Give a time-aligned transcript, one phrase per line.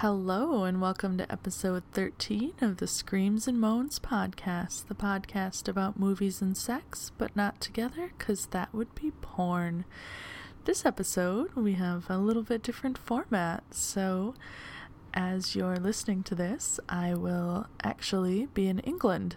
[0.00, 5.98] Hello, and welcome to episode 13 of the Screams and Moans podcast, the podcast about
[5.98, 9.84] movies and sex, but not together, because that would be porn.
[10.66, 14.36] This episode, we have a little bit different format, so
[15.14, 19.34] as you're listening to this, I will actually be in England.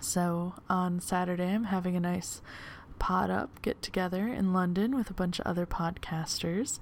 [0.00, 2.40] So on Saturday, I'm having a nice
[2.98, 6.78] pod up get together in London with a bunch of other podcasters,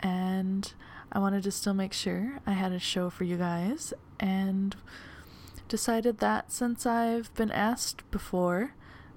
[0.00, 0.72] and
[1.12, 4.76] I wanted to still make sure I had a show for you guys and
[5.68, 8.72] decided that since I've been asked before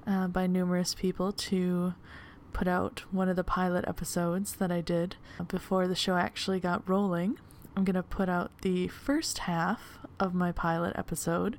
[0.07, 1.93] uh, by numerous people to
[2.53, 5.15] put out one of the pilot episodes that I did
[5.47, 7.37] before the show actually got rolling,
[7.75, 11.57] I'm going to put out the first half of my pilot episode,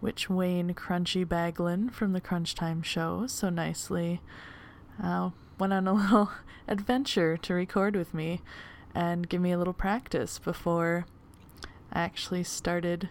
[0.00, 4.20] which Wayne Crunchy Baglin from the Crunch Time show so nicely
[5.02, 6.30] uh, went on a little
[6.68, 8.40] adventure to record with me
[8.94, 11.06] and give me a little practice before
[11.92, 13.08] I actually started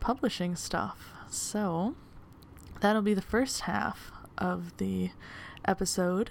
[0.00, 1.10] publishing stuff.
[1.28, 1.94] So
[2.80, 5.10] that'll be the first half of the
[5.64, 6.30] episode.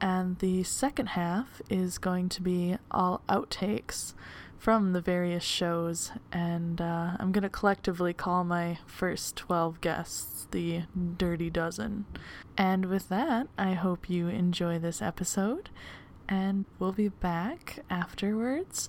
[0.00, 4.14] And the second half is going to be all outtakes
[4.58, 6.12] from the various shows.
[6.32, 10.82] And uh, I'm going to collectively call my first 12 guests the
[11.16, 12.06] Dirty Dozen.
[12.56, 15.70] And with that, I hope you enjoy this episode
[16.28, 18.88] and we'll be back afterwards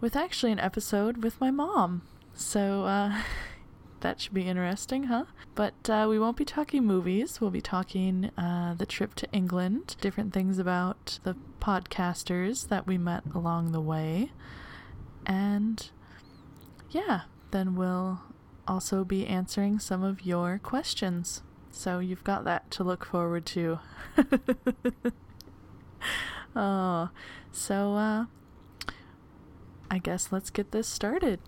[0.00, 2.02] with actually an episode with my mom.
[2.34, 3.22] So, uh,
[4.00, 5.24] that should be interesting, huh?
[5.54, 7.40] But uh, we won't be talking movies.
[7.40, 12.98] We'll be talking uh, the trip to England, different things about the podcasters that we
[12.98, 14.32] met along the way.
[15.24, 15.88] And
[16.90, 17.22] yeah,
[17.52, 18.20] then we'll
[18.66, 21.42] also be answering some of your questions.
[21.70, 23.78] So you've got that to look forward to.
[26.54, 27.08] Oh,
[27.50, 28.24] so, uh,
[29.90, 31.40] I guess let's get this started.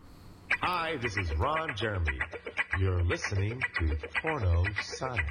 [0.62, 2.18] Hi, this is Ron Jeremy.
[2.78, 5.26] You're listening to Porno Sonic.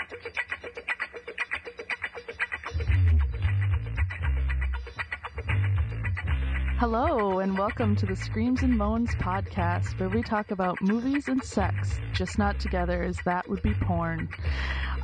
[6.77, 11.43] Hello, and welcome to the Screams and Moans podcast, where we talk about movies and
[11.43, 14.29] sex, just not together, as that would be porn.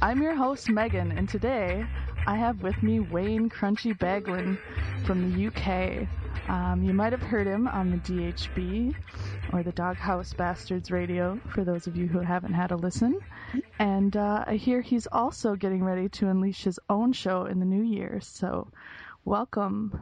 [0.01, 1.85] I'm your host, Megan, and today
[2.29, 4.59] I have with me Wayne Crunchy Baglin
[5.03, 6.07] from the UK.
[6.47, 8.93] Um, you might have heard him on the DHB
[9.51, 13.19] or the Doghouse Bastards radio, for those of you who haven't had a listen.
[13.79, 17.65] And uh, I hear he's also getting ready to unleash his own show in the
[17.65, 18.19] new year.
[18.21, 18.71] So,
[19.25, 19.99] welcome.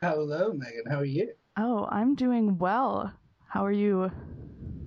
[0.00, 0.84] Hello, Megan.
[0.88, 1.32] How are you?
[1.56, 3.12] Oh, I'm doing well.
[3.48, 4.12] How are you?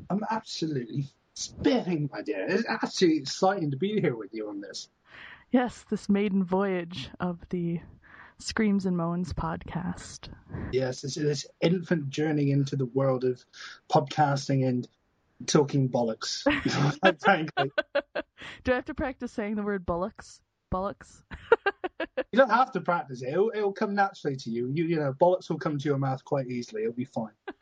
[0.10, 2.46] I'm absolutely spitting, my dear.
[2.48, 4.88] It's absolutely exciting to be here with you on this.
[5.52, 7.82] Yes, this maiden voyage of the
[8.38, 10.30] Screams and Moans podcast.
[10.72, 13.44] Yes, this, this infant journey into the world of
[13.92, 14.88] podcasting and
[15.46, 16.44] talking bollocks.
[17.22, 17.70] frankly.
[18.64, 20.40] Do I have to practice saying the word bollocks?
[20.72, 21.24] Bollocks?
[22.32, 23.30] you don't have to practice it.
[23.30, 24.72] It'll, it'll come naturally to you.
[24.74, 24.86] you.
[24.86, 26.84] You know, bollocks will come to your mouth quite easily.
[26.84, 27.32] It'll be fine.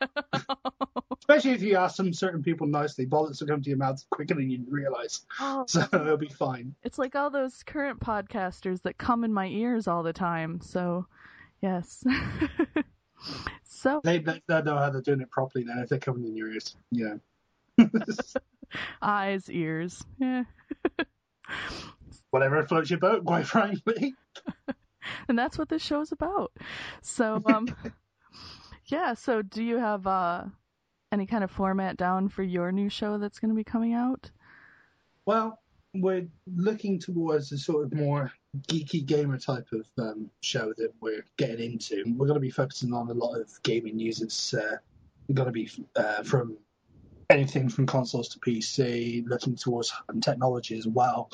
[1.20, 4.34] Especially if you ask some certain people nicely, bollocks will come to your mouth quicker
[4.34, 5.26] than you realize.
[5.38, 6.74] Oh, so it'll be fine.
[6.82, 10.60] It's like all those current podcasters that come in my ears all the time.
[10.60, 11.06] So,
[11.62, 12.04] yes.
[13.64, 16.36] so they, they don't know how they're doing it properly then if they're coming in
[16.36, 16.76] your ears.
[16.90, 17.16] Yeah.
[19.02, 20.04] Eyes, ears.
[20.18, 20.44] Yeah.
[22.30, 24.14] Whatever floats your boat, quite frankly.
[25.28, 26.52] and that's what this show's about.
[27.02, 27.74] So, um,
[28.86, 29.14] yeah.
[29.14, 30.44] So, do you have uh,
[31.12, 34.30] any kind of format down for your new show that's going to be coming out?
[35.26, 35.60] Well,
[35.94, 38.32] we're looking towards a sort of more
[38.68, 42.04] geeky gamer type of um, show that we're getting into.
[42.16, 44.22] We're going to be focusing on a lot of gaming news.
[44.22, 44.76] It's uh,
[45.32, 46.56] going to be uh, from
[47.28, 51.30] anything from consoles to PC, looking towards technology as well.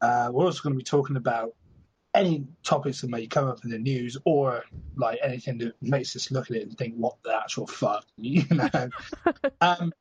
[0.00, 1.54] Uh, we're also going to be talking about
[2.14, 4.64] any topics that may come up in the news or
[4.96, 8.44] like anything that makes us look at it and think, what the actual fuck, you
[8.50, 8.88] know?
[9.60, 9.92] um,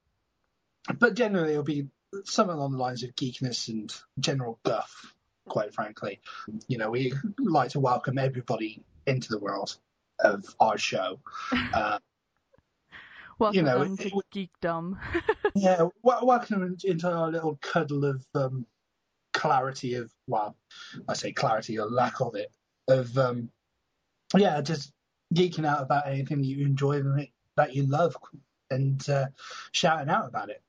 [1.00, 1.88] but generally, it'll be
[2.24, 5.14] something along the lines of geekness and general guff,
[5.48, 6.22] quite frankly.
[6.68, 9.78] You know, we like to welcome everybody into the world
[10.20, 11.20] of our show.
[11.74, 12.00] Uh,
[13.40, 14.98] welcome you know, to it, geekdom.
[15.56, 18.66] yeah, welcome into our little cuddle of um,
[19.38, 20.58] clarity of well,
[21.08, 22.52] I say clarity or lack of it
[22.88, 23.50] of um,
[24.36, 24.92] yeah, just
[25.34, 28.18] geeking out about anything that you enjoy and that you love,
[28.72, 29.28] and uh,
[29.72, 30.62] shouting out about it.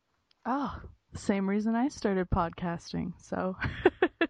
[0.44, 0.80] Oh,
[1.14, 3.14] same reason I started podcasting.
[3.20, 3.56] So,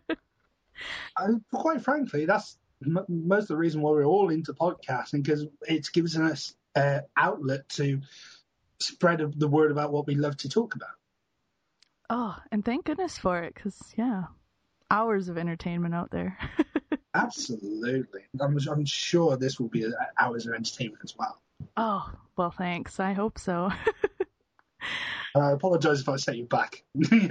[1.18, 5.46] and quite frankly, that's m- most of the reason why we're all into podcasting because
[5.68, 8.00] it gives us uh, outlet to
[8.78, 10.97] spread the word about what we love to talk about.
[12.10, 14.24] Oh, and thank goodness for it, because yeah,
[14.90, 16.38] hours of entertainment out there.
[17.14, 21.40] Absolutely, I'm, I'm sure this will be uh, hours of entertainment as well.
[21.76, 22.98] Oh well, thanks.
[23.00, 23.70] I hope so.
[25.34, 26.82] I apologize if I set you back.
[26.94, 27.28] you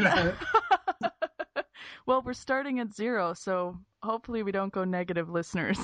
[2.06, 5.80] well, we're starting at zero, so hopefully we don't go negative listeners.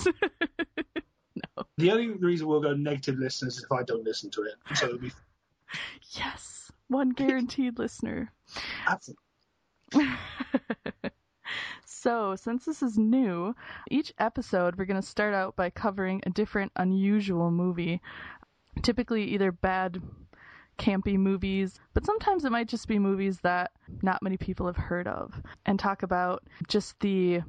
[0.95, 1.65] no.
[1.77, 4.53] The only reason we'll go negative listeners is if I don't listen to it.
[4.75, 5.11] So it'll be.
[6.11, 8.31] Yes, one guaranteed listener.
[12.03, 13.55] So, since this is new,
[13.89, 18.01] each episode we're going to start out by covering a different unusual movie.
[18.81, 20.01] Typically, either bad
[20.77, 23.71] campy movies, but sometimes it might just be movies that
[24.01, 25.33] not many people have heard of
[25.65, 27.39] and talk about just the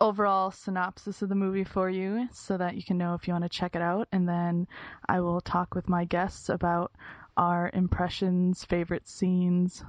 [0.00, 3.42] overall synopsis of the movie for you so that you can know if you want
[3.42, 4.06] to check it out.
[4.12, 4.68] And then
[5.08, 6.92] I will talk with my guests about
[7.36, 9.82] our impressions, favorite scenes,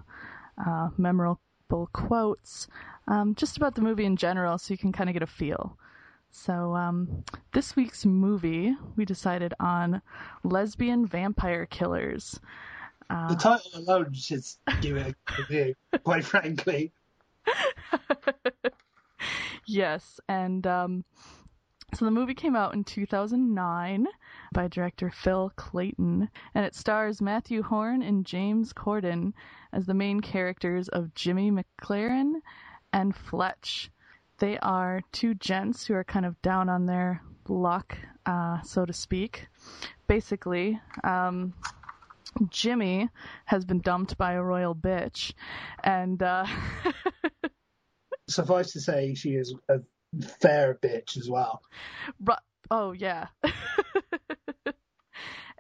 [0.66, 1.40] uh, memorable
[1.94, 2.68] quotes,
[3.08, 5.78] um, just about the movie in general so you can kind of get a feel.
[6.32, 7.24] So, um,
[7.54, 10.02] this week's movie, we decided on
[10.44, 12.40] Lesbian Vampire Killers.
[13.10, 14.44] Uh, the title alone should
[14.82, 16.92] give it a review, quite frankly.
[19.66, 21.06] yes, and um,
[21.94, 24.08] so the movie came out in 2009
[24.54, 29.34] by director Phil Claydon, and it stars Matthew Horne and James Corden
[29.74, 32.34] as the main characters of Jimmy McLaren
[32.94, 33.90] and Fletch.
[34.40, 38.94] They are two gents who are kind of down on their luck, uh, so to
[38.94, 39.48] speak.
[40.08, 41.54] Basically, um,
[42.50, 43.10] Jimmy
[43.46, 45.34] has been dumped by a royal bitch,
[45.84, 46.46] and uh,
[48.30, 49.80] suffice to say, she is a
[50.40, 51.62] fair bitch as well.
[52.70, 53.28] oh yeah,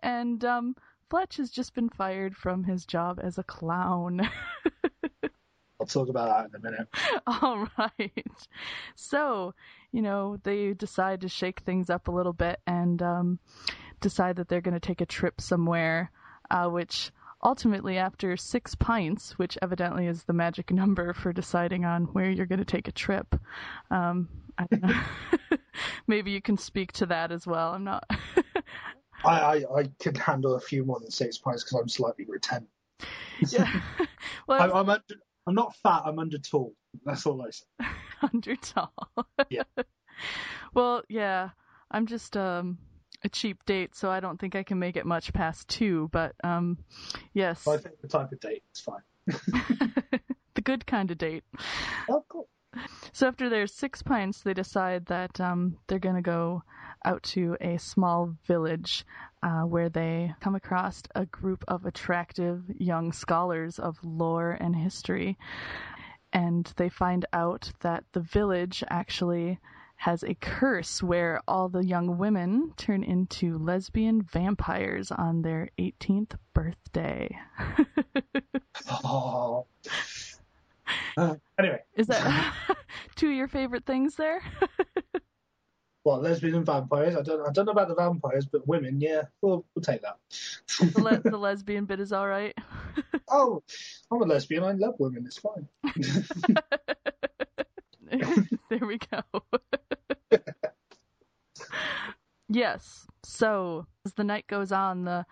[0.07, 0.75] and um,
[1.09, 4.21] Fletch has just been fired from his job as a clown.
[5.79, 6.87] I'll talk about that in a minute.
[7.27, 8.27] All right.
[8.95, 9.53] So,
[9.91, 13.39] you know, they decide to shake things up a little bit and um,
[14.01, 16.09] decide that they're going to take a trip somewhere
[16.49, 17.11] uh, which
[17.43, 22.45] ultimately, after six pints, which evidently is the magic number for deciding on where you're
[22.45, 23.35] going to take a trip,
[23.91, 25.01] um, I don't know.
[26.07, 27.73] Maybe you can speak to that as well.
[27.73, 28.09] I'm not.
[29.23, 32.67] I, I, I can handle a few more than six pints because I'm slightly ten.
[33.49, 33.69] yeah.
[34.47, 35.15] Well, I'm, I'm, under,
[35.45, 36.03] I'm not fat.
[36.05, 36.73] I'm under tall.
[37.05, 37.65] That's all I say.
[38.33, 39.11] under tall.
[39.49, 39.63] yeah.
[40.73, 41.49] Well, yeah.
[41.91, 42.77] I'm just um
[43.23, 46.09] a cheap date, so I don't think I can make it much past two.
[46.11, 46.77] But um,
[47.33, 47.65] yes.
[47.65, 49.01] Well, I think the type of date is fine.
[50.55, 51.43] the good kind of date.
[52.09, 52.47] Oh, cool.
[53.13, 56.63] So after their six pints, they decide that um, they're gonna go
[57.05, 59.05] out to a small village
[59.43, 65.37] uh, where they come across a group of attractive young scholars of lore and history,
[66.33, 69.59] and they find out that the village actually
[69.97, 76.37] has a curse where all the young women turn into lesbian vampires on their 18th
[76.53, 77.35] birthday.
[79.03, 79.65] oh.
[81.15, 81.79] Uh, anyway.
[81.95, 82.53] Is that
[83.15, 84.41] two of your favorite things there?
[86.03, 87.15] well, lesbian and vampires.
[87.15, 87.47] I don't.
[87.47, 90.17] I don't know about the vampires, but women, yeah, we'll we'll take that.
[90.93, 92.55] the, le- the lesbian bit is all right.
[93.29, 93.63] oh,
[94.11, 94.63] I'm a lesbian.
[94.63, 95.25] I love women.
[95.25, 95.67] It's fine.
[98.69, 99.21] there we go.
[102.49, 103.05] yes.
[103.23, 105.25] So as the night goes on, the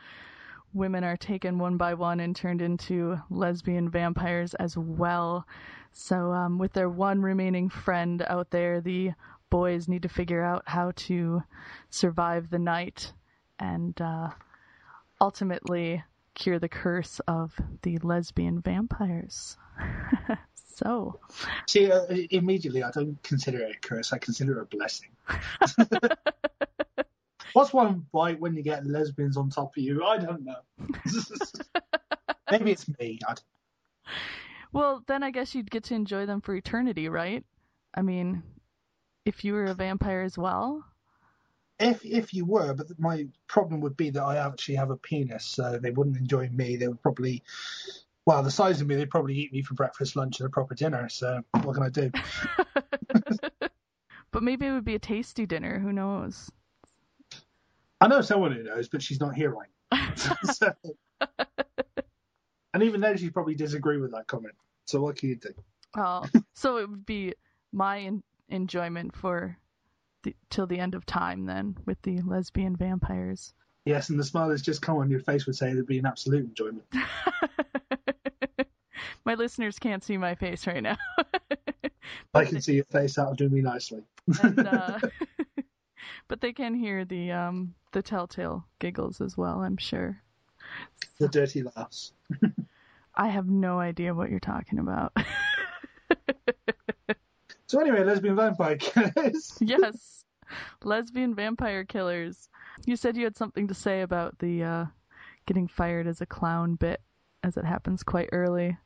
[0.76, 5.48] women are taken one by one and turned into lesbian vampires as well.
[5.94, 9.12] So um, with their one remaining friend out there, the
[9.50, 11.42] boys need to figure out how to
[11.90, 13.14] survive the night
[13.58, 14.30] and uh,
[15.22, 16.04] ultimately
[16.34, 19.58] cure the curse of the lesbian vampires.
[20.76, 21.22] So,
[21.68, 24.12] see, uh, immediately I don't consider it a curse.
[24.12, 25.08] I consider it a blessing.
[27.56, 30.04] What's one bite when you get lesbians on top of you?
[30.04, 30.58] I don't know.
[32.52, 33.18] Maybe it's me.
[34.74, 37.46] Well, then I guess you'd get to enjoy them for eternity, right?
[37.94, 38.44] I mean,
[39.24, 40.84] if you were a vampire as well.
[41.80, 45.46] If if you were, but my problem would be that I actually have a penis,
[45.46, 46.76] so they wouldn't enjoy me.
[46.76, 47.42] They would probably
[48.26, 50.76] well, the size of me, they'd probably eat me for breakfast, lunch, and a proper
[50.76, 51.08] dinner.
[51.08, 52.12] So what can I do?
[54.32, 55.80] but maybe it would be a tasty dinner.
[55.80, 56.52] Who knows?
[58.02, 60.36] I know someone who knows, but she's not here right now.
[60.52, 60.74] so,
[62.74, 64.56] and even then, she'd probably disagree with that comment.
[64.86, 65.54] So what can you do?
[65.96, 67.34] Oh, so it would be
[67.72, 69.58] my in- enjoyment for
[70.24, 73.54] the, till the end of time then with the lesbian vampires.
[73.86, 76.06] Yes, and the smile that's just come on your face would say it'd be an
[76.06, 76.86] absolute enjoyment.
[79.26, 80.98] my listeners can't see my face right now.
[82.34, 83.16] I can see your face.
[83.16, 84.04] That'll do me nicely.
[84.42, 85.00] and, uh,
[86.28, 89.62] but they can hear the um the telltale giggles as well.
[89.62, 90.22] I'm sure.
[91.18, 92.12] the dirty laughs.
[93.16, 95.16] I have no idea what you're talking about.
[97.68, 99.58] So anyway, lesbian vampire killers.
[99.60, 100.24] yes,
[100.84, 102.48] lesbian vampire killers.
[102.86, 104.86] You said you had something to say about the uh,
[105.48, 107.02] getting fired as a clown bit,
[107.44, 108.78] as it happens quite early.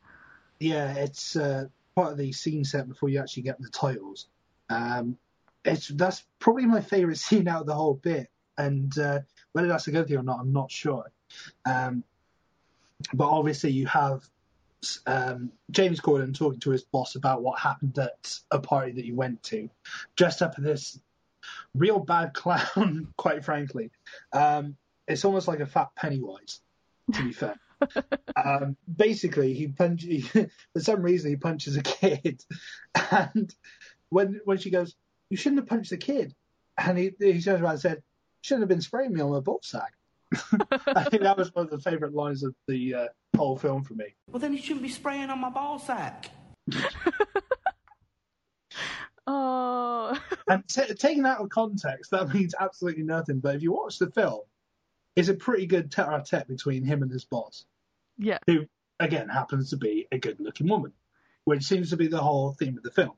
[0.61, 4.27] yeah, it's uh, part of the scene set before you actually get the titles.
[4.69, 5.17] Um,
[5.65, 9.19] it's that's probably my favourite scene out of the whole bit, and uh,
[9.53, 11.11] whether that's a good thing or not, I'm not sure.
[11.65, 12.03] Um,
[13.13, 14.21] but obviously, you have
[15.07, 19.13] um, James Corden talking to his boss about what happened at a party that he
[19.13, 19.69] went to,
[20.15, 20.99] dressed up as this
[21.73, 23.13] real bad clown.
[23.17, 23.91] Quite frankly,
[24.33, 24.75] um,
[25.07, 26.61] it's almost like a fat Pennywise.
[27.13, 27.55] To be fair.
[28.35, 30.21] um, basically, he punch he,
[30.73, 32.43] for some reason he punches a kid,
[33.11, 33.55] and
[34.09, 34.95] when when she goes,
[35.29, 36.35] "You shouldn't have punched the kid,"
[36.77, 38.03] and he he turns around and said,
[38.41, 39.93] "Shouldn't have been spraying me on the ball sack."
[40.87, 43.95] I think that was one of the favourite lines of the uh, whole film for
[43.95, 44.15] me.
[44.29, 46.29] Well, then he shouldn't be spraying on my ball sack.
[49.31, 50.19] Oh,
[50.49, 53.39] And t- taken out of context, that means absolutely nothing.
[53.39, 54.41] But if you watch the film,
[55.15, 57.65] it's a pretty good tete-a-tete between him and his boss,
[58.17, 58.39] yeah.
[58.47, 58.65] who
[58.99, 60.93] again happens to be a good-looking woman,
[61.43, 63.13] which seems to be the whole theme of the film.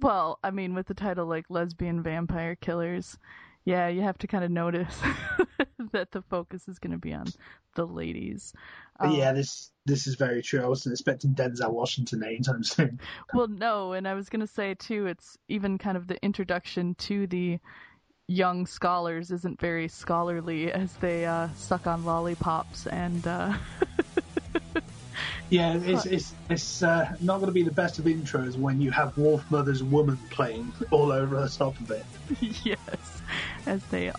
[0.00, 3.16] Well, I mean, with the title like lesbian vampire killers,
[3.64, 4.98] yeah, you have to kind of notice
[5.92, 7.26] that the focus is going to be on
[7.74, 8.52] the ladies.
[9.00, 10.62] Um, yeah, this this is very true.
[10.62, 13.00] I wasn't expecting Denzel Washington anytime soon.
[13.32, 16.94] Well, no, and I was going to say too, it's even kind of the introduction
[16.96, 17.58] to the
[18.26, 23.52] young scholars isn't very scholarly as they uh, suck on lollipops and uh,
[25.50, 28.90] Yeah, it's it's it's uh, not going to be the best of intros when you
[28.90, 32.04] have Wolfmother's woman playing all over the top of it.
[32.64, 33.13] yes,
[33.66, 34.12] as they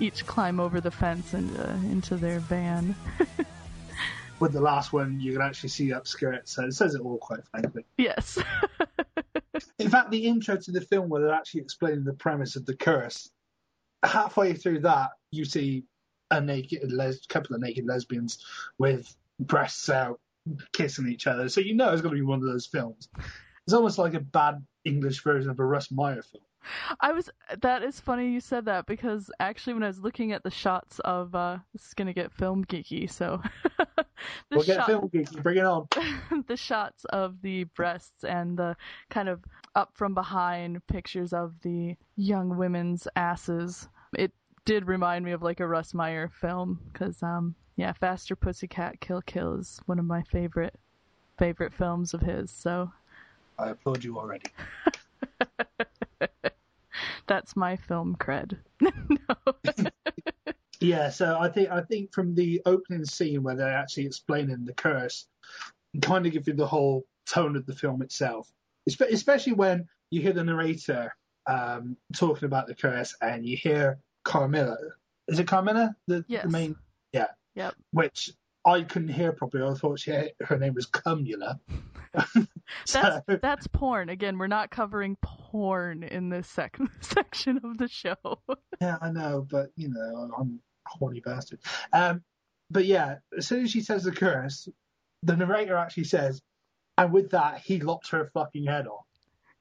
[0.00, 2.94] each climb over the fence and uh, into their van.
[4.40, 7.18] With the last one, you can actually see up skirt, so it says it all,
[7.18, 7.84] quite frankly.
[7.96, 8.38] Yes.
[9.78, 12.74] In fact, the intro to the film, where they're actually explaining the premise of the
[12.74, 13.30] curse,
[14.02, 15.84] halfway through that, you see
[16.30, 18.44] a naked les- couple of naked lesbians
[18.78, 20.18] with breasts out,
[20.72, 21.48] kissing each other.
[21.48, 23.08] So you know it's going to be one of those films.
[23.66, 26.42] It's almost like a bad English version of a Russ Meyer film.
[27.00, 27.28] I was.
[27.60, 30.98] That is funny you said that because actually, when I was looking at the shots
[31.00, 33.40] of, uh, this is gonna get film geeky, so
[33.78, 34.06] the
[34.50, 35.86] We'll get shot- film geeky, bring it on.
[36.46, 38.76] the shots of the breasts and the
[39.10, 43.88] kind of up from behind pictures of the young women's asses.
[44.16, 44.32] It
[44.64, 49.22] did remind me of like a Russ Meyer film because, um, yeah, Faster Pussycat Kill
[49.22, 50.74] Kill is one of my favorite
[51.38, 52.50] favorite films of his.
[52.50, 52.92] So
[53.58, 54.46] I applaud you already.
[57.26, 58.56] that's my film cred.
[60.82, 64.74] Yeah, so I think I think from the opening scene where they're actually explaining the
[64.74, 65.28] curse,
[66.00, 68.50] kind of give you the whole tone of the film itself.
[68.88, 71.14] Especially when you hear the narrator
[71.46, 74.76] um, talking about the curse, and you hear Carmilla.
[75.28, 75.94] Is it Carmilla?
[76.08, 76.42] The, Yes.
[76.42, 76.74] the main,
[77.12, 77.28] yeah.
[77.54, 77.74] Yep.
[77.92, 78.32] Which
[78.64, 79.64] I couldn't hear properly.
[79.64, 81.58] I thought she her name was Cumula.
[82.92, 84.08] That's that's porn.
[84.08, 88.16] Again, we're not covering porn in this sec- section of the show.
[88.80, 91.60] Yeah, I know, but you know, I'm a horny bastard.
[91.92, 92.22] Um,
[92.70, 94.68] but yeah, as soon as she says the curse,
[95.22, 96.40] the narrator actually says,
[96.98, 99.06] and with that, he lopped her fucking head off.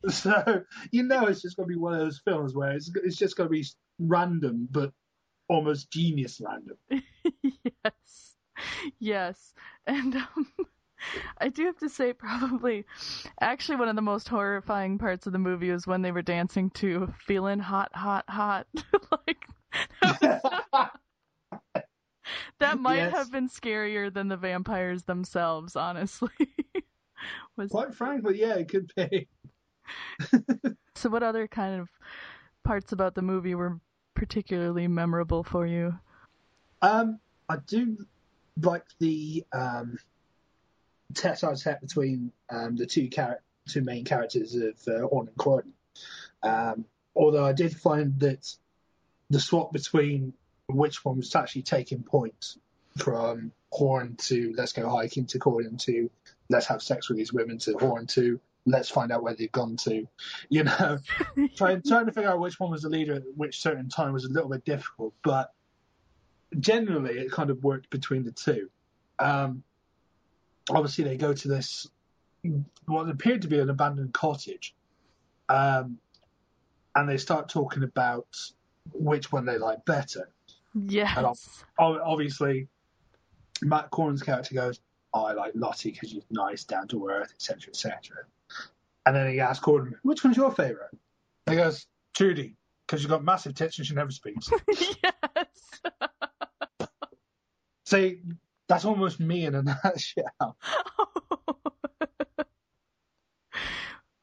[0.10, 3.18] So you know, it's just going to be one of those films where it's it's
[3.18, 3.66] just going to be
[4.00, 4.92] random, but
[5.48, 6.78] almost genius random.
[7.44, 8.31] yes,
[9.00, 9.54] yes,
[9.88, 10.48] and um,
[11.40, 12.86] I do have to say, probably,
[13.40, 16.70] actually, one of the most horrifying parts of the movie was when they were dancing
[16.72, 18.68] to "Feeling Hot, Hot, Hot."
[19.28, 19.46] like
[20.12, 20.82] that, was-
[22.60, 23.12] that might Yes.
[23.12, 26.30] have been scarier than the vampires themselves, honestly.
[27.58, 29.28] was Quite frankly, yeah, it could be.
[30.96, 31.10] so.
[31.10, 31.90] What other kind of
[32.64, 33.80] parts about the movie were
[34.16, 36.00] particularly memorable for you?
[36.82, 37.98] Um, I do
[38.62, 39.98] like the um,
[41.14, 45.72] tete-a-tete between um, the two char- two main characters of uh, Horne and Corden.
[46.44, 48.54] Um, although I did find that
[49.30, 50.34] the swap between
[50.68, 52.58] which one was actually taking points
[52.98, 56.10] from Horne to let's go hiking to Corden to
[56.50, 59.78] let's have sex with these women to Horne to let's find out where they've gone
[59.78, 60.08] to.
[60.50, 61.00] You know,
[61.56, 64.26] trying trying to figure out which one was the leader at which certain time was
[64.26, 65.54] a little bit difficult, but
[66.60, 68.70] generally it kind of worked between the two.
[69.20, 69.64] Um,
[70.70, 71.88] obviously, they go to this
[72.86, 74.76] what appeared to be an abandoned cottage,
[75.50, 75.98] um,
[76.96, 78.28] and they start talking about
[78.94, 80.30] which one they like better.
[80.74, 81.18] Yes.
[81.78, 82.68] O- Obviously,
[83.62, 84.80] Matt Horne's character goes,
[85.14, 88.18] oh, "I like Lottie because she's nice, down to earth, etc., etc."
[89.06, 90.92] And then he asks Corden, "Which one's your favorite?"
[91.48, 92.56] And he goes, "Trudy,
[92.86, 95.14] because she's got massive tits and she never speaks." yes.
[97.92, 98.22] See,
[98.70, 100.58] that's almost me in a nutshell.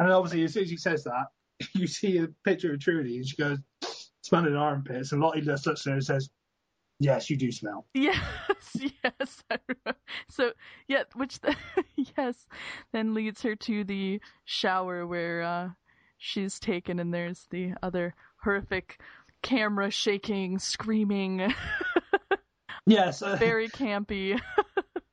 [0.00, 1.26] And obviously, as soon as he says that,
[1.75, 3.58] you see a picture of Trudy, and she goes,
[4.22, 6.30] smelling armpits, and Lottie just looks at her and says,
[7.00, 7.87] Yes, you do smell.
[7.94, 8.20] Yes,
[9.02, 9.44] yes.
[10.28, 10.52] So,
[10.88, 11.54] yeah, which the,
[12.16, 12.46] yes,
[12.92, 15.68] then leads her to the shower where uh,
[16.18, 19.00] she's taken, and there's the other horrific
[19.42, 21.52] camera shaking, screaming,
[22.88, 24.40] Yes, uh, very campy.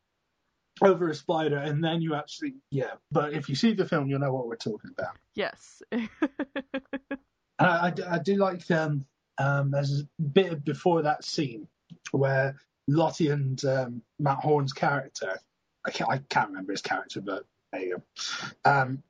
[0.81, 2.91] over a spider, and then you actually, yeah.
[3.11, 5.17] But if you see the film, you'll know what we're talking about.
[5.33, 5.81] Yes.
[5.91, 9.05] I, I do- I do like um,
[9.37, 11.67] um, there's a bit before that scene
[12.11, 12.55] where
[12.87, 15.37] Lottie and um, Matt Horne's character,
[15.85, 18.69] I can't, I can't remember his character, but there you go.
[18.69, 19.03] Um,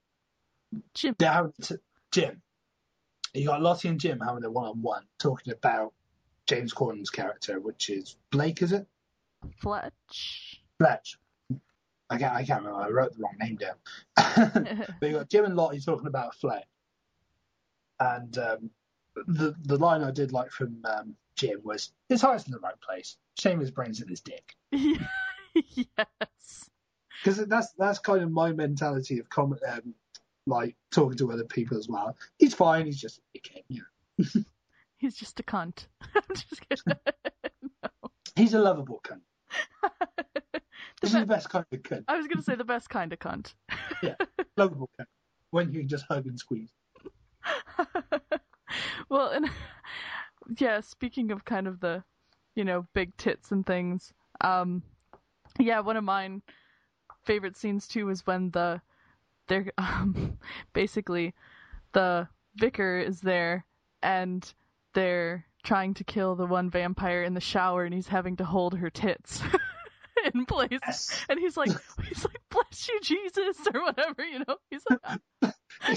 [0.93, 1.15] Jim.
[1.17, 1.79] they're having to,
[2.11, 2.41] Jim.
[3.33, 5.93] You got Lottie and Jim having a one-on-one talking about
[6.47, 8.87] James Corden's character, which is Blake, is it?
[9.59, 10.61] Fletch.
[10.77, 11.17] Fletch.
[12.09, 12.85] I can't, I can't remember.
[12.85, 13.75] I wrote the wrong name down.
[14.99, 16.65] but you got Jim and Lottie talking about Fletch.
[17.99, 18.69] And um,
[19.27, 22.79] the the line I did like from um, Jim was, "His heart's in the right
[22.81, 23.17] place.
[23.39, 26.69] Shame his brain's in his dick." yes.
[27.23, 29.95] Because that's that's kind of my mentality of com- um,
[30.45, 32.15] like talking to other people as well.
[32.37, 32.85] He's fine.
[32.85, 33.63] He's just a dickhead.
[33.69, 33.81] You
[34.19, 34.43] know.
[34.97, 35.87] He's just a cunt.
[36.15, 36.99] I'm just kidding.
[38.35, 39.21] He's a lovable cunt.
[41.01, 42.05] This is the best kind of cunt.
[42.07, 43.53] I was gonna say the best kind of cunt.
[44.01, 44.15] Yeah,
[44.57, 45.07] lovable cunt.
[45.51, 46.71] When you just hug and squeeze.
[49.09, 49.49] well, and
[50.57, 52.03] yeah, speaking of kind of the,
[52.55, 54.83] you know, big tits and things, um,
[55.59, 56.41] yeah, one of mine
[57.23, 58.81] favorite scenes too was when the,
[59.47, 60.37] they're, um,
[60.73, 61.33] basically,
[61.93, 62.27] the
[62.57, 63.65] vicar is there
[64.03, 64.53] and
[64.95, 68.75] they're trying to kill the one vampire in the shower and he's having to hold
[68.77, 69.41] her tits
[70.33, 70.69] in place.
[70.71, 71.25] Yes.
[71.29, 71.69] And he's like,
[72.07, 74.57] he's like, bless you, Jesus, or whatever, you know?
[74.71, 75.17] He's like, ah.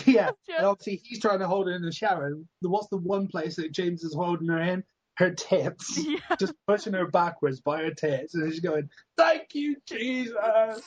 [0.05, 0.31] yeah.
[0.49, 0.57] Yeah.
[0.59, 2.35] And obviously he's trying to hold her in the shower.
[2.61, 4.85] What's the one place that James is holding her in?
[5.17, 5.99] Her tits.
[5.99, 6.37] yeah.
[6.39, 8.35] Just pushing her backwards by her tits.
[8.35, 10.35] And she's going, Thank you, Jesus.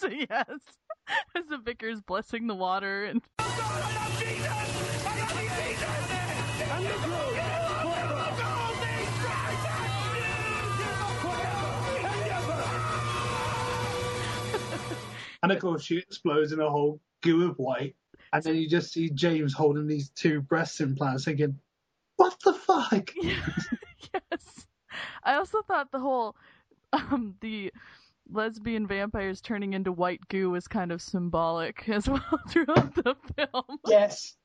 [0.09, 0.47] Yes.
[1.35, 3.21] As the vicar's blessing the water and
[15.43, 17.95] And of course, she explodes in a whole goo of white.
[18.33, 21.59] And then you just see James holding these two breast implants, thinking,
[22.15, 24.67] "What the fuck?" yes.
[25.23, 26.35] I also thought the whole
[26.93, 27.71] um the
[28.29, 33.79] lesbian vampires turning into white goo was kind of symbolic as well throughout the film.
[33.87, 34.35] Yes,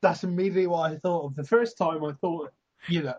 [0.00, 1.36] that's immediately what I thought of.
[1.36, 2.52] The first time I thought,
[2.88, 3.14] you know,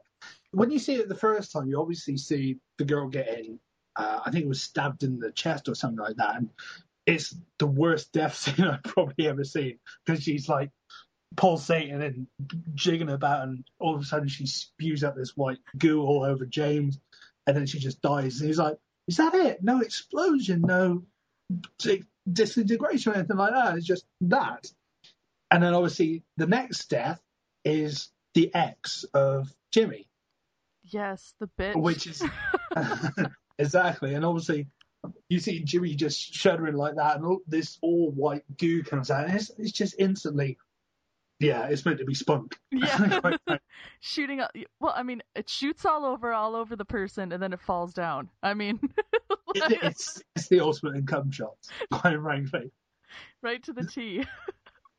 [0.52, 3.60] when you see it the first time, you obviously see the girl getting,
[3.96, 6.50] uh, I think it was stabbed in the chest or something like that, and
[7.06, 10.72] it's the worst death scene I've probably ever seen because she's like
[11.36, 12.28] pulsating and
[12.74, 16.46] jigging about, and all of a sudden she spews out this white goo all over
[16.46, 17.00] James,
[17.48, 18.40] and then she just dies.
[18.40, 19.64] And he's like, "Is that it?
[19.64, 21.04] No explosion, no
[22.32, 23.78] disintegration or anything like that.
[23.78, 24.72] It's just that."
[25.52, 27.22] And then obviously the next death
[27.64, 30.08] is the ex of Jimmy,
[30.84, 31.76] Yes, the bitch.
[31.76, 32.24] which is
[33.60, 34.14] exactly.
[34.14, 34.68] And obviously
[35.30, 39.26] you see Jimmy just shuddering like that, and all, this all white goo comes out.
[39.26, 40.58] And it's, it's just instantly,
[41.40, 42.58] yeah, it's meant to be spunk.
[42.72, 43.38] yeah.
[44.00, 47.54] Shooting up well, I mean, it shoots all over all over the person and then
[47.54, 48.30] it falls down.
[48.44, 48.80] I mean
[49.56, 52.72] It- it's, it's the ultimate in cum shots, frankly.
[53.42, 54.24] right to the T.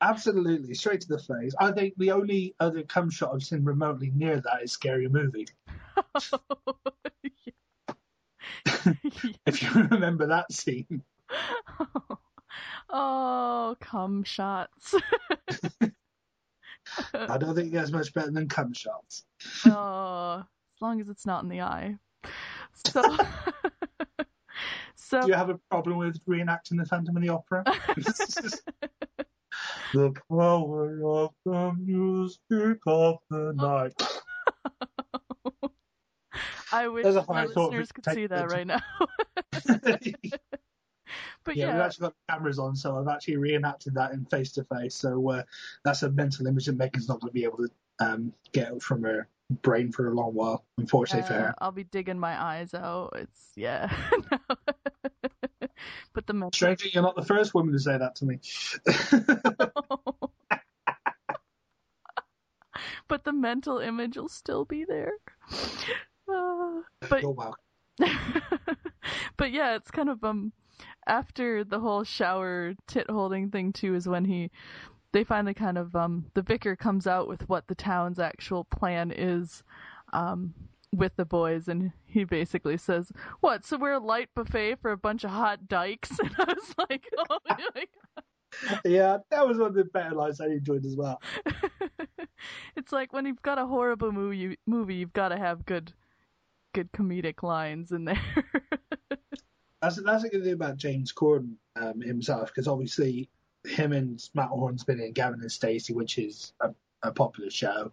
[0.01, 1.55] Absolutely, straight to the face.
[1.59, 5.47] I think the only other cum shot I've seen remotely near that is Scary Movie.
[5.97, 6.41] Oh,
[9.47, 11.03] If you remember that scene.
[12.91, 14.95] oh, cum shots.
[17.15, 19.25] I don't think it gets much better than cum shots.
[19.67, 21.97] oh, as long as it's not in the eye.
[22.73, 23.03] So,
[24.95, 27.65] so Do you have a problem with reenacting the Phantom of the Opera?
[29.93, 33.95] the power of the music of the night.
[36.73, 38.81] I wish There's a my listeners could see that right now.
[41.45, 44.53] but yeah, yeah, we've actually got cameras on, so I've actually reenacted that in face
[44.53, 44.95] to face.
[44.95, 45.43] So uh,
[45.85, 48.83] that's a mental image that Megan's not going to be able to um, get out
[48.83, 49.29] from her
[49.63, 51.55] brain for a long while, unfortunately for uh, her.
[51.59, 53.13] I'll be digging my eyes out.
[53.17, 53.93] It's yeah.
[56.13, 58.41] but the mental Strangely, you're not the first woman to say that to me.
[63.09, 65.13] but the mental image will still be there.
[67.09, 67.55] But oh wow.
[69.37, 70.53] but yeah, it's kind of um
[71.07, 74.51] after the whole shower tit holding thing too is when he
[75.13, 79.11] they finally kind of um the vicar comes out with what the town's actual plan
[79.11, 79.63] is
[80.13, 80.53] um
[80.95, 84.97] with the boys and he basically says, What, so we're a light buffet for a
[84.97, 86.11] bunch of hot dykes?
[86.21, 88.81] And I was like, Oh my god.
[88.85, 91.21] Yeah, that was one of the better lines I enjoyed as well.
[92.77, 95.93] it's like when you've got a horrible movie, movie you've got to have good,
[96.77, 98.21] good comedic lines in there.
[99.83, 103.29] That's that's a good thing about James Corden um, himself, because obviously
[103.65, 106.71] him and Matt Hornsby and Gavin and Stacey, which is a,
[107.03, 107.93] a popular show.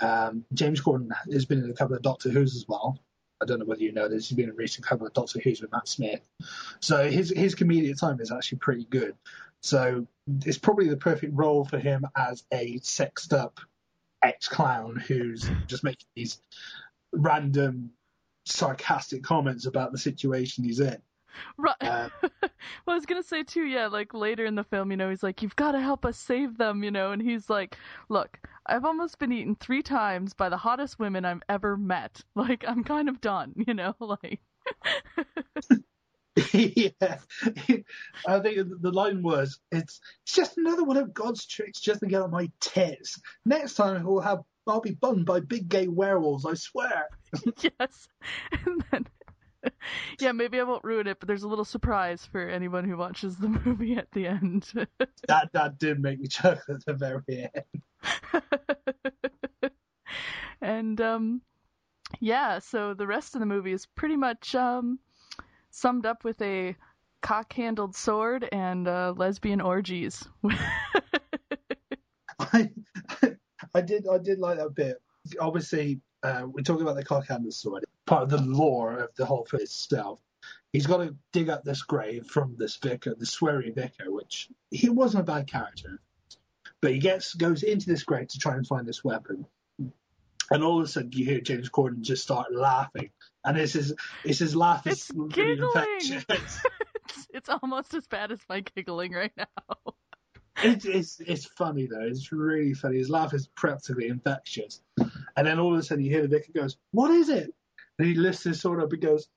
[0.00, 3.00] Um, James Corden has been in a couple of Doctor Who's as well.
[3.42, 4.28] I don't know whether you know this.
[4.28, 6.26] He's been in a recent couple of Doctor Who's with Matt Smith.
[6.80, 9.16] So his his comedic time is actually pretty good.
[9.60, 10.06] So
[10.46, 13.58] it's probably the perfect role for him as a sexed up
[14.22, 16.40] ex clown who's just making these
[17.12, 17.90] random
[18.44, 20.98] sarcastic comments about the situation he's in.
[21.56, 21.76] right.
[21.80, 22.50] Uh, well,
[22.88, 25.42] I was gonna say too, yeah, like later in the film, you know, he's like,
[25.42, 27.76] "You've got to help us save them," you know, and he's like,
[28.08, 32.20] "Look, I've almost been eaten three times by the hottest women I've ever met.
[32.34, 34.40] Like, I'm kind of done, you know, like."
[36.52, 37.18] yeah,
[38.26, 42.06] I think the line was, "It's it's just another one of God's tricks just to
[42.06, 43.20] get on my tits.
[43.44, 46.46] Next time we'll have I'll be burned by big gay werewolves.
[46.46, 47.08] I swear."
[47.62, 48.08] yes.
[48.66, 49.06] And then,
[50.20, 53.36] yeah, maybe I won't ruin it, but there's a little surprise for anyone who watches
[53.36, 54.70] the movie at the end.
[55.28, 58.42] That that did make me chuckle at the very end.
[60.60, 61.42] and um,
[62.20, 64.98] yeah, so the rest of the movie is pretty much um,
[65.70, 66.76] summed up with a
[67.22, 70.28] cock-handled sword and uh, lesbian orgies.
[72.38, 72.70] I,
[73.74, 74.98] I did I did like that bit.
[75.40, 77.84] Obviously, uh, we're talking about the cockhanded sword.
[78.06, 80.18] Part of the lore of the whole thing itself.
[80.72, 84.88] He's got to dig up this grave from this vicar, the sweary vicar, which he
[84.88, 86.00] wasn't a bad character,
[86.80, 89.46] but he gets goes into this grave to try and find this weapon.
[90.50, 93.10] And all of a sudden, you hear James Corden just start laughing,
[93.44, 95.70] and it's his it's his laugh is It's really giggling.
[96.00, 96.24] infectious.
[96.28, 99.94] it's, it's almost as bad as my giggling right now.
[100.62, 102.02] It's, it's it's funny though.
[102.02, 102.98] It's really funny.
[102.98, 104.82] His laugh is practically infectious.
[105.36, 107.52] And then all of a sudden you hear the vicar goes, "What is it?"
[107.98, 109.28] And he lifts his sword up and goes,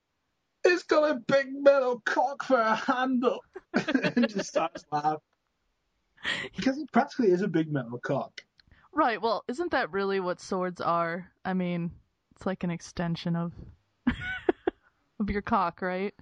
[0.64, 5.20] "It's got a big metal cock for a handle," and just starts laughing
[6.56, 8.42] because it practically is a big metal cock.
[8.92, 9.20] Right.
[9.20, 11.30] Well, isn't that really what swords are?
[11.44, 11.92] I mean,
[12.34, 13.52] it's like an extension of
[15.20, 16.14] of your cock, right?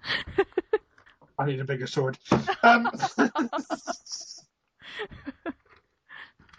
[1.39, 2.19] I need a bigger sword.
[2.63, 2.91] Um,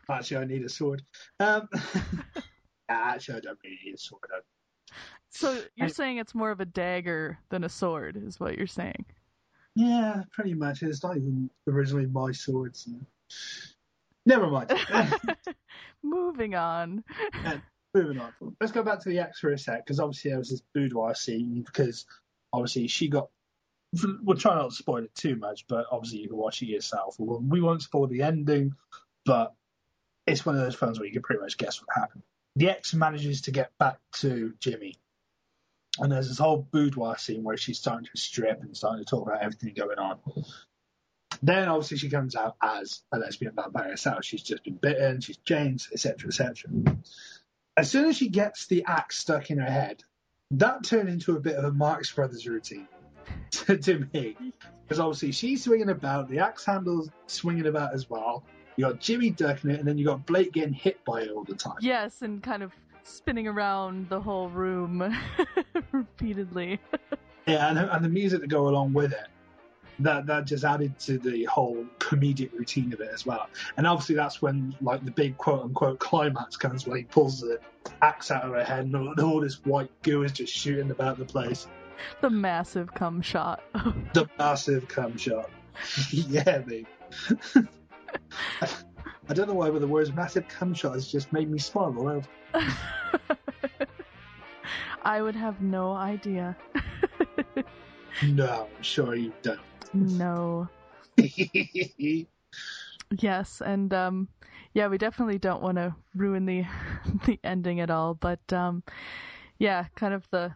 [0.10, 1.02] actually, I need a sword.
[1.40, 1.68] Um,
[2.94, 4.22] actually, I don't really need a sword.
[4.34, 4.40] I
[5.30, 8.68] So you're I- saying it's more of a dagger than a sword, is what you're
[8.68, 9.06] saying?
[9.76, 10.82] Yeah, pretty much.
[10.82, 12.76] It's not even originally my sword.
[12.76, 12.92] So.
[14.26, 14.72] Never mind.
[16.04, 17.04] Moving on.
[17.94, 18.34] Moving on.
[18.60, 21.14] Let's go back to the X for a sec, because obviously there was this boudoir
[21.16, 22.06] scene, because
[22.54, 23.30] obviously she got.
[24.24, 27.16] We'll try not to spoil it too much, but obviously you can watch it yourself.
[27.20, 28.74] We we won't spoil the ending,
[29.26, 29.54] but
[30.26, 32.24] it's one of those films where you can pretty much guess what happened.
[32.58, 34.98] The X manages to get back to Jimmy,
[36.00, 39.28] and there's this whole boudoir scene where she's starting to strip and starting to talk
[39.28, 40.18] about everything going on.
[41.44, 44.26] Then obviously she comes out as a lesbian vampire herself.
[44.26, 46.72] She's just been bitten, she's changed, etc., etc.
[47.78, 50.04] As soon as she gets the axe stuck in her head,
[50.50, 52.88] that turned into a bit of a Marx Brothers routine
[53.52, 54.36] to, to me.
[54.82, 58.46] Because obviously she's swinging about, the axe handle's swinging about as well.
[58.78, 61.44] You got Jimmy ducking it, and then you got Blake getting hit by it all
[61.44, 61.78] the time.
[61.82, 62.72] Yes, and kind of
[63.04, 65.16] spinning around the whole room
[65.92, 66.80] repeatedly.
[67.48, 69.28] Yeah, and, and the music to go along with it.
[70.00, 73.50] That that just added to the whole comedic routine of it as well.
[73.78, 77.60] And obviously that's when like the big quote unquote climax comes when he pulls the
[78.04, 81.18] axe out of her head and all, all this white goo is just shooting about
[81.18, 81.66] the place.
[82.22, 83.64] the massive cum shot.
[84.14, 85.50] The massive cum shot.
[86.12, 86.86] yeah, mate.
[89.30, 91.94] I don't know why, but the words massive cum shot has just made me smile
[91.98, 92.28] all over.
[95.04, 96.56] I would have no idea.
[98.24, 99.60] No, I'm sure you don't.
[99.94, 100.68] no.
[103.20, 104.28] Yes, and um
[104.74, 106.66] yeah, we definitely don't want to ruin the
[107.26, 108.84] the ending at all, but um
[109.60, 110.54] yeah, kind of the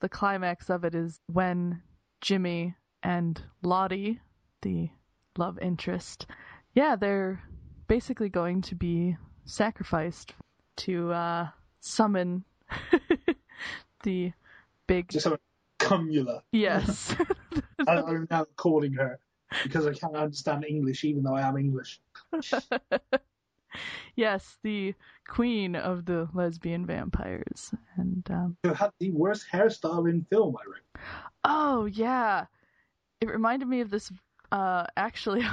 [0.00, 1.80] the climax of it is when
[2.20, 4.20] Jimmy and Lottie,
[4.62, 4.90] the
[5.38, 6.26] love interest,
[6.74, 7.42] yeah, they're
[7.88, 10.32] basically going to be sacrificed
[10.76, 11.48] to uh
[11.80, 12.44] summon
[14.04, 14.32] the
[14.86, 15.38] big Just a
[15.78, 16.42] cumula.
[16.52, 17.14] yes.
[17.86, 19.18] I- I'm now calling her
[19.64, 22.00] because I can't understand English, even though I am English.
[24.16, 24.94] yes, the
[25.28, 27.74] queen of the lesbian vampires.
[27.96, 31.04] And um Who had the worst hairstyle in film, I reckon.
[31.44, 32.46] Oh yeah,
[33.20, 34.10] it reminded me of this.
[34.50, 35.44] Uh, actually,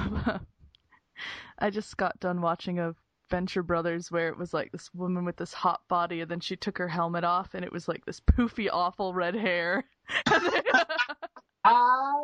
[1.58, 2.94] I just got done watching a
[3.30, 6.56] Venture Brothers where it was like this woman with this hot body, and then she
[6.56, 9.84] took her helmet off, and it was like this poofy, awful red hair.
[10.30, 10.62] and they,
[11.62, 12.22] Ah,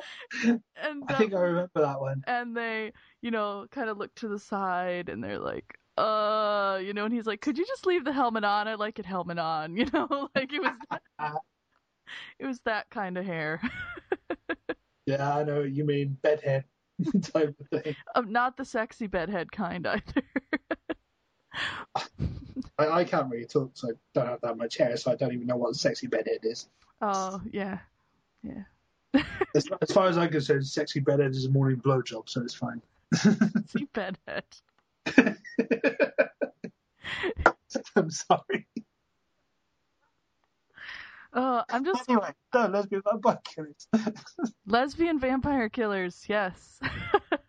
[0.82, 2.22] and, I think I um, remember that one.
[2.26, 5.78] and they, you know, kind of look to the side, and they're like.
[5.98, 8.68] Uh, you know, and he's like, "Could you just leave the helmet on?
[8.68, 11.00] I like it helmet on." You know, like it was,
[12.38, 13.62] it was that kind of hair.
[15.06, 16.18] Yeah, I know what you mean.
[16.20, 16.64] Bedhead
[17.22, 17.96] type of thing.
[18.14, 20.02] Um, not the sexy bedhead kind either.
[22.78, 25.32] I, I can't really talk, so I don't have that much hair, so I don't
[25.32, 26.68] even know what a sexy bedhead is.
[27.00, 27.78] oh yeah,
[28.42, 28.64] yeah.
[29.54, 32.82] As, as far as I'm concerned, sexy bedhead is a morning blowjob, so it's fine.
[33.66, 34.44] See bedhead.
[37.96, 38.66] I'm sorry.
[41.38, 43.88] Oh, I'm just Anyway, no, lesbian vampire killers.
[44.66, 46.24] lesbian vampire killers.
[46.26, 46.80] Yes.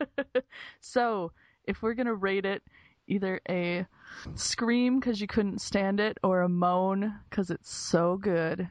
[0.82, 1.32] so
[1.63, 2.62] if we're gonna rate it,
[3.08, 3.88] either a
[4.36, 8.69] scream because you couldn't stand it, or a moan because it's so good.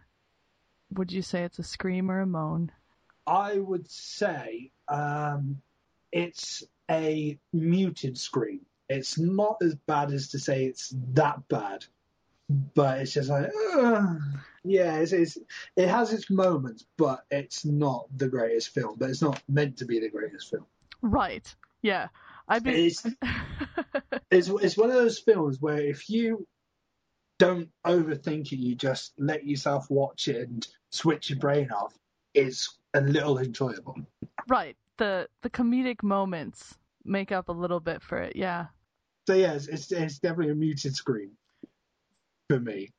[0.92, 2.70] Would you say it's a scream or a moan?
[3.26, 5.62] I would say um,
[6.12, 8.60] it's a muted scream.
[8.90, 11.86] It's not as bad as to say it's that bad,
[12.48, 14.20] but it's just like, "Ugh."
[14.66, 15.38] Yeah, it's, it's
[15.76, 18.96] it has its moments, but it's not the greatest film.
[18.98, 20.66] But it's not meant to be the greatest film.
[21.02, 21.54] Right.
[21.82, 22.08] Yeah.
[22.62, 22.86] Be.
[22.86, 23.04] It's
[24.30, 26.46] it's it's one of those films where if you
[27.38, 31.94] don't overthink it, you just let yourself watch it and switch your brain off.
[32.34, 33.96] It's a little enjoyable.
[34.48, 34.76] right.
[34.98, 38.36] The the comedic moments make up a little bit for it.
[38.36, 38.66] Yeah.
[39.26, 41.32] So yeah, it's, it's, it's definitely a muted screen
[42.48, 42.90] for me.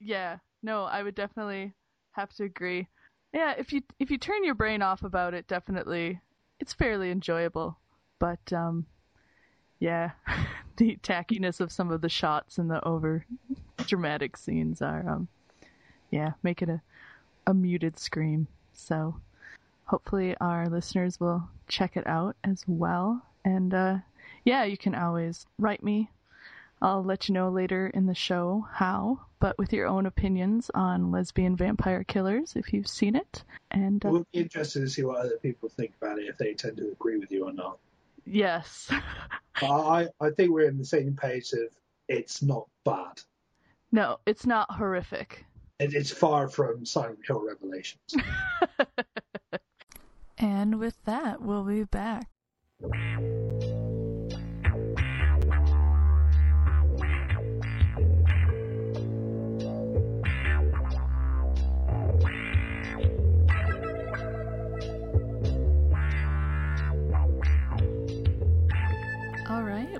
[0.00, 1.74] Yeah, no, I would definitely
[2.12, 2.88] have to agree.
[3.32, 6.20] Yeah, if you if you turn your brain off about it, definitely
[6.60, 7.78] it's fairly enjoyable.
[8.18, 8.86] But um
[9.78, 10.12] yeah,
[10.76, 13.24] the tackiness of some of the shots and the over
[13.86, 15.28] dramatic scenes are um
[16.10, 16.80] yeah, make it a
[17.46, 18.46] a muted scream.
[18.72, 19.20] So
[19.84, 23.22] hopefully our listeners will check it out as well.
[23.44, 23.98] And uh
[24.44, 26.10] yeah, you can always write me
[26.80, 31.10] I'll let you know later in the show how, but with your own opinions on
[31.10, 33.44] lesbian vampire killers if you've seen it.
[33.70, 36.54] And uh, We'll be interested to see what other people think about it, if they
[36.54, 37.78] tend to agree with you or not.
[38.24, 38.90] yes,
[39.56, 41.68] I, I think we're in the same page of
[42.08, 43.20] it's not bad.
[43.92, 45.44] no, it's not horrific.
[45.78, 48.00] It, it's far from Silent Hill Revelations.
[50.40, 52.28] And with that, we'll be back.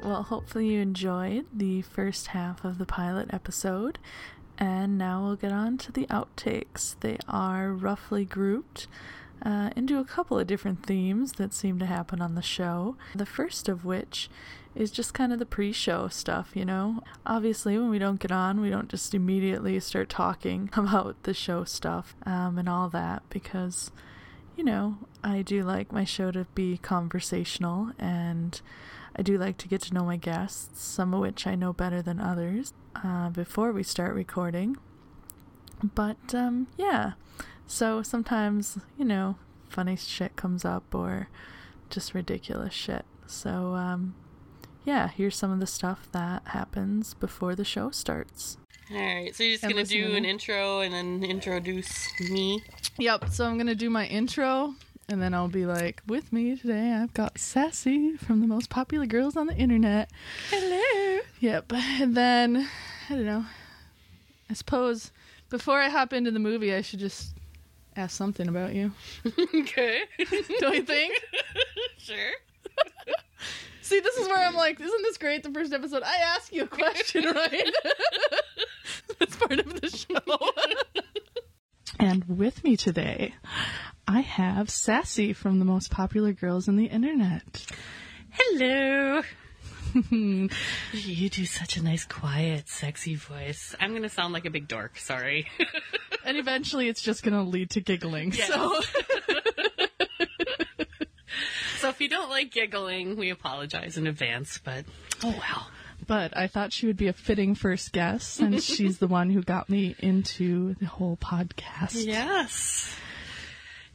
[0.03, 3.99] Well, hopefully you enjoyed the first half of the pilot episode.
[4.57, 6.97] And now we'll get on to the outtakes.
[7.01, 8.89] They are roughly grouped
[9.43, 12.97] uh, into a couple of different themes that seem to happen on the show.
[13.15, 14.29] The first of which
[14.75, 17.03] is just kind of the pre show stuff, you know?
[17.27, 21.65] Obviously, when we don't get on, we don't just immediately start talking about the show
[21.65, 23.91] stuff um, and all that because,
[24.57, 28.61] you know, I do like my show to be conversational and
[29.18, 32.00] I do like to get to know my guests, some of which I know better
[32.00, 34.76] than others, uh, before we start recording.
[35.83, 37.12] But um, yeah,
[37.66, 39.37] so sometimes, you know,
[39.68, 41.28] funny shit comes up or
[41.90, 43.04] just ridiculous shit.
[43.26, 44.14] So um,
[44.85, 48.57] yeah, here's some of the stuff that happens before the show starts.
[48.90, 52.62] All right, so you're just And gonna do an intro and then introduce me.
[52.96, 54.74] Yep, so I'm going to do my intro
[55.09, 59.07] and then I'll be like, with me today, I've got Sassy from the most popular
[59.07, 60.11] girls on the internet.
[60.51, 61.21] Hello.
[61.40, 62.68] Yep, and then,
[63.09, 63.44] I don't know,
[64.51, 65.11] I suppose
[65.51, 67.35] Before I hop into the movie, I should just
[67.97, 68.92] ask something about you.
[69.55, 70.03] okay.
[70.61, 71.14] Don't you think?
[71.99, 72.33] sure.
[73.81, 75.42] See, this is where I'm like, isn't this great?
[75.42, 77.73] The first episode, I ask you a question, right?
[79.18, 80.38] That's part of the show.
[81.99, 83.35] and with me today,
[84.09, 87.66] I have Sassy from the most popular girls in the internet.
[88.31, 89.23] Hello.
[90.11, 93.77] you do such a nice, quiet, sexy voice.
[93.79, 94.99] I'm gonna sound like a big dork.
[94.99, 95.47] Sorry.
[96.25, 98.33] And eventually, it's just going to lead to giggling.
[98.33, 98.49] Yes.
[98.49, 98.81] So,
[101.79, 104.61] so if you don't like giggling, we apologize in advance.
[104.62, 104.85] But
[105.25, 105.68] oh well.
[106.07, 109.42] but I thought she would be a fitting first guest since she's the one who
[109.42, 112.05] got me into the whole podcast.
[112.05, 112.94] Yes.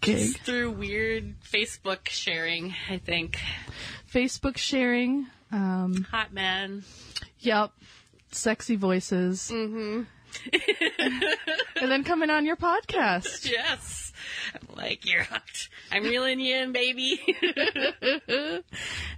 [0.04, 0.38] Gig.
[0.40, 3.40] Through weird Facebook sharing, I think.
[4.12, 5.28] Facebook sharing.
[5.52, 6.84] Um, Hot man.
[7.40, 7.72] yep.
[8.32, 9.52] Sexy voices.
[9.54, 10.04] Mm-hmm.
[11.82, 13.48] and then coming on your podcast.
[13.52, 14.12] Yes.
[14.56, 15.70] I'm like, you're hooked.
[15.92, 17.22] I'm reeling you in, baby.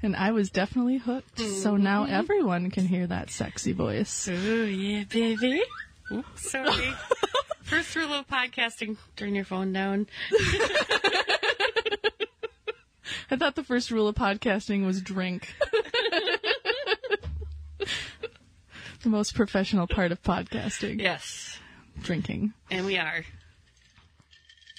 [0.04, 1.40] And I was definitely hooked.
[1.40, 1.84] So Mm-hmm.
[1.84, 4.28] now everyone can hear that sexy voice.
[4.32, 5.62] oh, yeah, baby.
[6.12, 6.94] Ooh, sorry.
[7.64, 10.08] First rule of podcasting, turn your phone down.
[13.32, 15.56] I thought the first rule of podcasting was drink.
[19.02, 21.02] the most professional part of podcasting.
[21.02, 21.58] Yes.
[22.00, 22.54] Drinking.
[22.70, 23.26] And we are.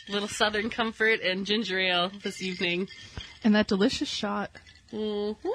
[0.08, 2.86] Little Southern Comfort and ginger ale this evening.
[3.42, 4.52] And that delicious shot.
[4.92, 5.48] Mm-hmm.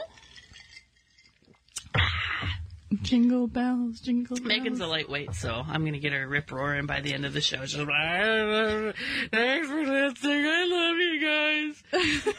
[3.01, 4.47] Jingle bells, jingle bells.
[4.47, 7.39] Megan's a lightweight, so I'm gonna get her rip roaring by the end of the
[7.39, 7.65] show.
[7.65, 8.95] She's like,
[9.31, 10.45] thanks for listening.
[10.45, 12.33] I love you guys.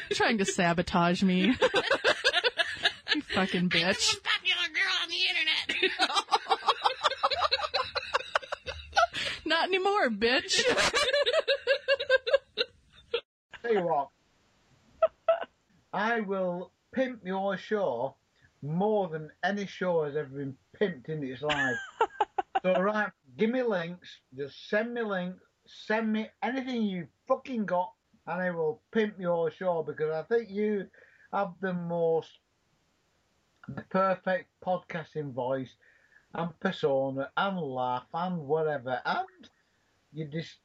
[0.12, 1.40] trying to sabotage me.
[3.14, 4.16] you fucking bitch.
[4.22, 6.18] popular girl on the internet.
[9.44, 10.62] Not anymore, bitch.
[13.62, 14.08] Tell you what,
[15.92, 18.16] I will pimp your show
[18.62, 21.76] more than any show has ever been pimped in its life.
[22.62, 27.92] so, right, give me links, just send me links, send me anything you fucking got,
[28.26, 30.86] and I will pimp your show because I think you
[31.32, 32.30] have the most
[33.74, 35.76] the perfect podcasting voice
[36.34, 39.50] and persona and laugh and whatever, and
[40.12, 40.56] you just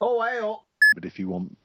[0.00, 0.64] oh hey up.
[0.94, 1.56] But if you want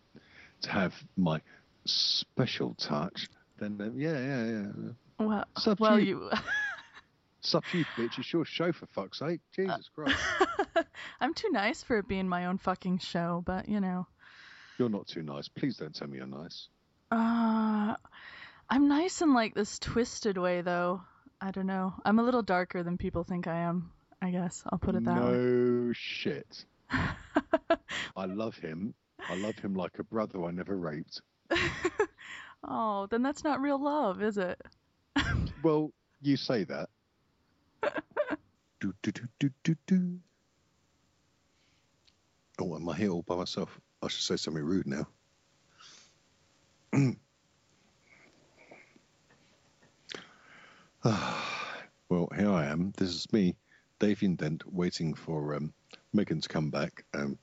[0.62, 1.42] to have my
[1.86, 3.28] special touch,
[3.60, 4.92] then um, yeah, yeah, yeah.
[5.20, 6.30] Well, to well, you.
[6.32, 6.32] you.
[7.40, 8.20] It's you, bitch.
[8.20, 9.40] It's your show for fuck's sake.
[9.56, 10.18] Jesus Christ.
[11.22, 14.08] I'm too nice for it being my own fucking show, but you know.
[14.78, 15.48] You're not too nice.
[15.48, 16.68] Please don't tell me you're nice.
[17.10, 17.96] Uh,
[18.70, 21.02] I'm nice in like this twisted way, though.
[21.40, 21.94] I don't know.
[22.04, 23.92] I'm a little darker than people think I am.
[24.22, 25.32] I guess I'll put it that way.
[25.32, 26.66] no shit.
[26.90, 28.94] I love him.
[29.30, 31.22] I love him like a brother I never raped.
[32.64, 34.62] Oh, then that's not real love, is it?
[35.62, 35.92] Well,
[36.22, 36.90] you say that.
[38.80, 40.20] do, do, do, do, do, do.
[42.60, 43.80] Oh, am I here all by myself?
[44.02, 45.08] I should say something rude now.
[52.10, 52.94] well, here I am.
[52.98, 53.56] This is me,
[54.00, 55.74] Davian Dent, waiting for um,
[56.14, 57.06] Megan to come back.
[57.14, 57.38] Um,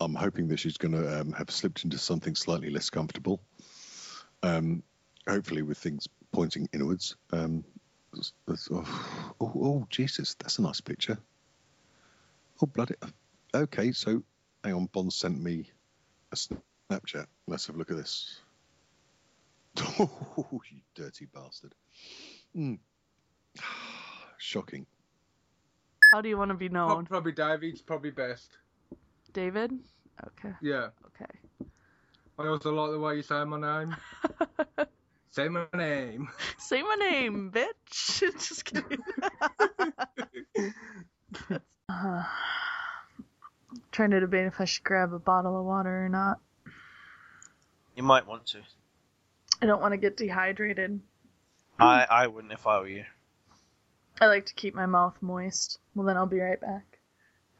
[0.00, 3.40] I'm hoping that she's going to um, have slipped into something slightly less comfortable.
[4.42, 4.82] Um,
[5.28, 7.16] hopefully, with things pointing inwards.
[7.32, 7.64] Um,
[8.12, 11.18] that's- that's- oh, oh, oh, Jesus, that's a nice picture.
[12.62, 12.94] Oh, bloody.
[13.54, 14.22] Okay, so
[14.62, 14.86] hang on.
[14.86, 15.70] Bond sent me
[16.32, 17.26] a Snapchat.
[17.46, 18.40] Let's have a look at this.
[19.98, 21.74] Oh, you dirty bastard.
[22.56, 22.78] Mm.
[24.38, 24.86] Shocking.
[26.10, 27.06] How do you want to be known?
[27.06, 28.58] Probably David's probably best.
[29.32, 29.72] David?
[30.26, 30.54] Okay.
[30.60, 30.88] Yeah.
[31.06, 31.30] Okay.
[32.38, 33.96] I also like the way you say my name.
[35.30, 36.28] say my name.
[36.58, 38.20] Say my name, bitch.
[38.20, 38.98] Just kidding.
[41.88, 42.22] uh,
[43.92, 46.38] trying to debate if I should grab a bottle of water or not.
[47.96, 48.60] You might want to.
[49.62, 51.00] I don't want to get dehydrated.
[51.78, 53.04] I, I wouldn't if I were you.
[54.20, 55.78] I like to keep my mouth moist.
[55.94, 56.98] Well, then I'll be right back.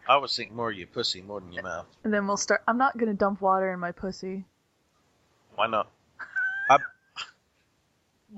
[0.08, 1.86] I would think more of your pussy more than your mouth.
[2.04, 2.62] And then we'll start.
[2.66, 4.44] I'm not gonna dump water in my pussy.
[5.54, 5.88] Why not?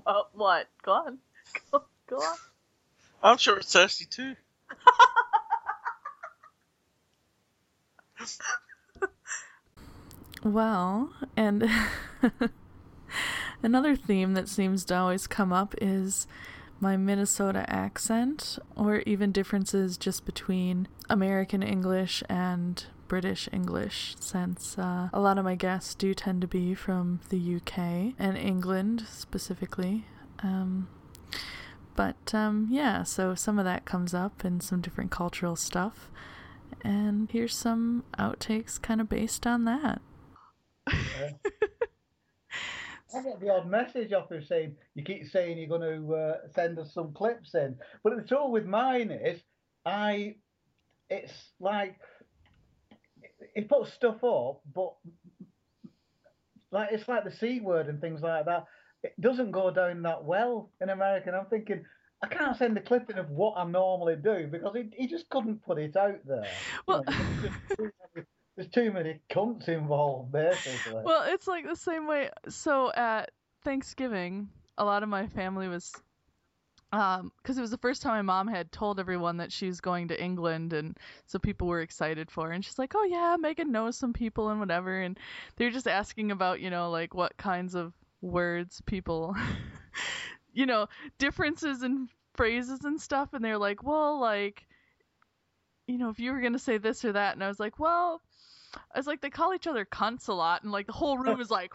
[0.04, 0.68] Well, what?
[0.82, 1.18] Go on.
[1.70, 2.36] Go, go on.
[3.22, 4.34] I'm sure it's thirsty too.
[10.44, 11.70] Well, and
[13.62, 16.26] another theme that seems to always come up is
[16.80, 25.10] my Minnesota accent or even differences just between American English and British English, since uh,
[25.12, 30.06] a lot of my guests do tend to be from the UK and England specifically.
[30.42, 30.88] Um,
[31.94, 36.08] but um, yeah, so some of that comes up in some different cultural stuff.
[36.82, 40.00] And here's some outtakes kind of based on that.
[40.88, 41.34] I
[43.22, 46.78] get the odd message off him saying, you keep saying you're going to uh, send
[46.78, 47.76] us some clips in.
[48.02, 49.38] But the trouble with mine is,
[49.84, 50.36] I,
[51.10, 51.98] it's like,
[53.54, 54.92] he puts stuff up, but
[56.70, 58.66] like it's like the C word and things like that.
[59.02, 61.28] It doesn't go down that well in America.
[61.28, 61.84] And I'm thinking,
[62.22, 65.64] I can't send a clipping of what I normally do because he, he just couldn't
[65.64, 66.46] put it out there.
[66.86, 68.26] Well, You know, there's, just too many,
[68.56, 71.02] there's too many cunts involved, basically.
[71.04, 72.30] well, it's like the same way.
[72.48, 73.32] So at
[73.64, 74.48] Thanksgiving,
[74.78, 75.92] a lot of my family was,
[76.92, 79.80] um, because it was the first time my mom had told everyone that she was
[79.80, 82.52] going to England, and so people were excited for her.
[82.52, 85.18] And she's like, "Oh yeah, Megan knows some people and whatever," and
[85.56, 89.34] they were just asking about, you know, like what kinds of words people,
[90.52, 90.86] you know,
[91.18, 94.66] differences in phrases and stuff, and they're like, "Well, like."
[95.88, 98.22] You know, if you were gonna say this or that, and I was like, well,
[98.94, 101.40] I was like, they call each other cunts a lot, and like the whole room
[101.40, 101.72] is like,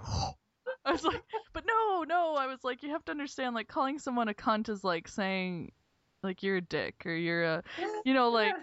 [0.88, 1.22] I was like,
[1.54, 4.70] but no, no, I was like, you have to understand, like calling someone a cunt
[4.70, 5.74] is like saying,
[6.24, 7.64] like you're a dick or you're a,
[8.06, 8.56] you know, like,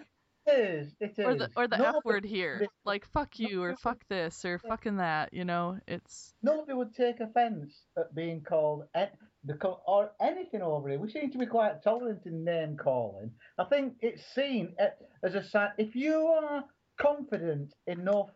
[0.46, 0.94] It is.
[1.00, 1.26] It is.
[1.26, 4.58] or the or the No, f word here, like fuck you or fuck this or
[4.58, 9.10] fucking that, you know, it's Nobody would take offence at being called en-
[9.44, 10.98] the co- or anything over here.
[10.98, 13.30] We seem to be quite tolerant in name calling.
[13.58, 14.88] I think it's seen eh,
[15.22, 15.70] as a sign.
[15.78, 16.64] If you are
[16.98, 18.30] confident enough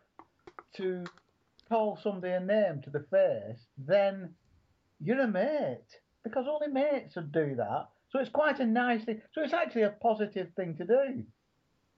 [0.75, 1.03] to
[1.69, 4.35] call somebody a name to the face, then
[4.99, 7.89] you're a mate because only mates would do that.
[8.09, 9.21] So it's quite a nice thing.
[9.33, 11.23] So it's actually a positive thing to do.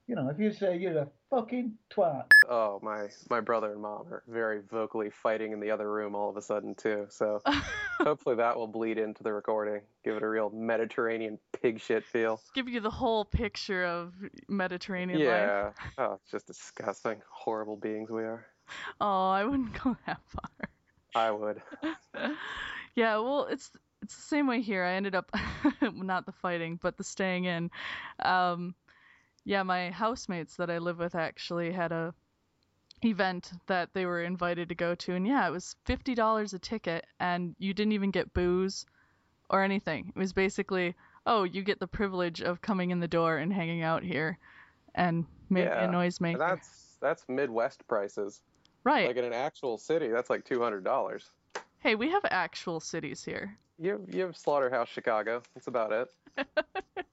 [0.08, 4.12] You know, if you say you're a fucking twat, Oh, my my brother and mom
[4.12, 7.06] are very vocally fighting in the other room all of a sudden too.
[7.08, 7.40] So
[8.00, 12.40] hopefully that will bleed into the recording, give it a real Mediterranean pig shit feel.
[12.52, 14.12] give you the whole picture of
[14.48, 15.26] Mediterranean life.
[15.28, 15.72] Yeah.
[15.96, 18.51] Oh, it's just disgusting, horrible beings we are.
[19.00, 20.68] Oh, I wouldn't go that far.
[21.14, 21.60] I would.
[22.94, 23.70] yeah, well, it's
[24.02, 24.84] it's the same way here.
[24.84, 25.30] I ended up
[25.92, 27.70] not the fighting, but the staying in.
[28.20, 28.74] Um,
[29.44, 32.14] yeah, my housemates that I live with actually had a
[33.04, 36.58] event that they were invited to go to, and yeah, it was fifty dollars a
[36.58, 38.86] ticket, and you didn't even get booze
[39.50, 40.12] or anything.
[40.14, 40.94] It was basically,
[41.26, 44.38] oh, you get the privilege of coming in the door and hanging out here,
[44.94, 45.84] and maybe yeah.
[45.84, 46.38] a noise maker.
[46.38, 48.40] That's that's Midwest prices.
[48.84, 49.06] Right.
[49.08, 51.30] Like in an actual city, that's like two hundred dollars.
[51.78, 53.56] hey, we have actual cities here.
[53.78, 55.42] You you have Slaughterhouse Chicago.
[55.54, 56.46] That's about it.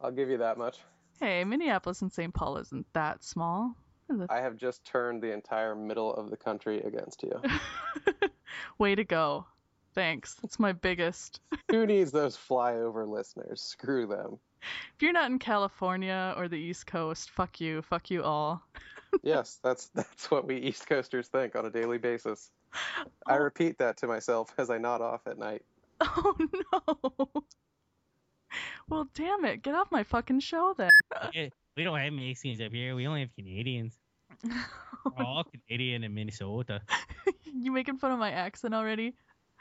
[0.00, 0.78] I'll give you that much.
[1.20, 2.32] Hey, Minneapolis and St.
[2.32, 3.74] Paul isn't that small.
[4.08, 4.20] is?
[4.30, 7.32] I have just turned the entire middle of the country against you.
[8.78, 9.44] Way to go.
[9.94, 10.34] Thanks.
[10.40, 11.40] That's my biggest.
[11.70, 13.60] Who needs those flyover listeners?
[13.60, 14.38] Screw them.
[14.62, 17.82] If you're not in California or the East Coast, fuck you.
[17.82, 18.62] Fuck you all.
[19.22, 22.50] Yes, that's that's what we East Coasters think on a daily basis.
[23.26, 23.42] I oh.
[23.42, 25.62] repeat that to myself as I nod off at night.
[26.02, 26.34] Oh
[26.72, 27.44] no.
[28.88, 29.62] Well, damn it.
[29.62, 30.90] Get off my fucking show then.
[31.76, 32.94] We don't have Mexicans up here.
[32.96, 33.96] We only have Canadians.
[34.44, 36.80] We're all Canadian in Minnesota.
[37.44, 39.14] you making fun of my accent already?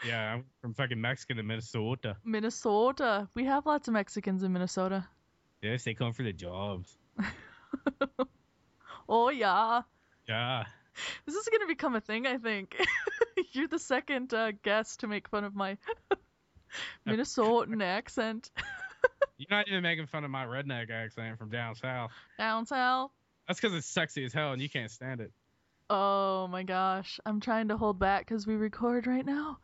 [0.05, 2.17] Yeah, I'm from fucking Mexican to Minnesota.
[2.23, 3.29] Minnesota.
[3.35, 5.07] We have lots of Mexicans in Minnesota.
[5.61, 6.97] Yes, they come for the jobs.
[9.09, 9.81] Oh, yeah.
[10.27, 10.65] Yeah.
[11.25, 12.75] This is going to become a thing, I think.
[13.51, 15.77] You're the second uh, guest to make fun of my
[17.07, 18.51] Minnesotan accent.
[19.37, 22.11] You're not even making fun of my redneck accent from down south.
[22.37, 23.09] Down south.
[23.47, 25.31] That's because it's sexy as hell and you can't stand it.
[25.89, 27.19] Oh my gosh.
[27.25, 29.57] I'm trying to hold back because we record right now.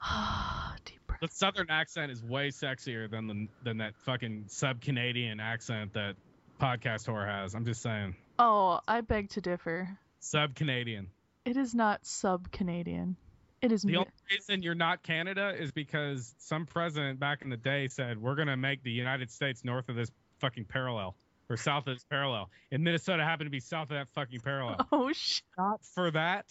[0.86, 1.20] Deep breath.
[1.20, 6.14] The southern accent is way sexier than the, than that fucking sub Canadian accent that
[6.60, 7.54] podcast whore has.
[7.54, 8.14] I'm just saying.
[8.42, 9.98] Oh, I beg to differ.
[10.20, 11.08] Sub Canadian.
[11.44, 13.16] It is not sub Canadian.
[13.60, 13.82] It is.
[13.82, 17.88] The mi- only reason you're not Canada is because some president back in the day
[17.88, 21.16] said we're gonna make the United States north of this fucking parallel
[21.50, 24.88] or south of this parallel, and Minnesota happened to be south of that fucking parallel.
[24.92, 25.42] Oh shit.
[25.58, 26.46] Not for that.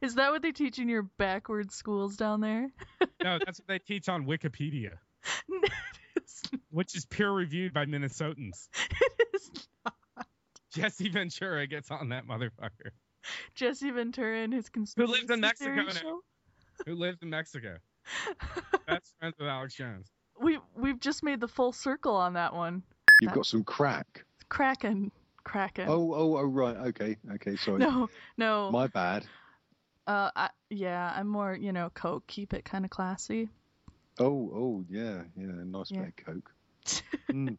[0.00, 2.70] Is that what they teach in your backward schools down there?
[3.22, 4.92] No, that's what they teach on Wikipedia,
[6.70, 8.68] which is peer reviewed by Minnesotans.
[10.76, 12.90] It is Jesse Ventura gets on that motherfucker.
[13.54, 16.20] Jesse Ventura and his conspiracy Who lives in Mexico now.
[16.86, 17.76] Who lives in Mexico?
[18.86, 20.06] Best friends with Alex Jones.
[20.40, 22.82] we we've just made the full circle on that one.
[23.20, 24.24] You've That- got some crack.
[24.48, 25.12] Kraken,
[25.44, 25.86] Kraken.
[25.88, 26.76] Oh, oh, oh, right.
[26.88, 27.56] Okay, okay.
[27.56, 27.78] Sorry.
[27.78, 28.70] no, no.
[28.72, 29.24] My bad.
[30.06, 32.26] Uh, I, yeah, I'm more, you know, Coke.
[32.26, 33.48] Keep it kind of classy.
[34.18, 35.46] Oh, oh, yeah, yeah.
[35.64, 36.00] Nice Yeah.
[36.00, 36.52] bit of coke.
[37.30, 37.58] Mm.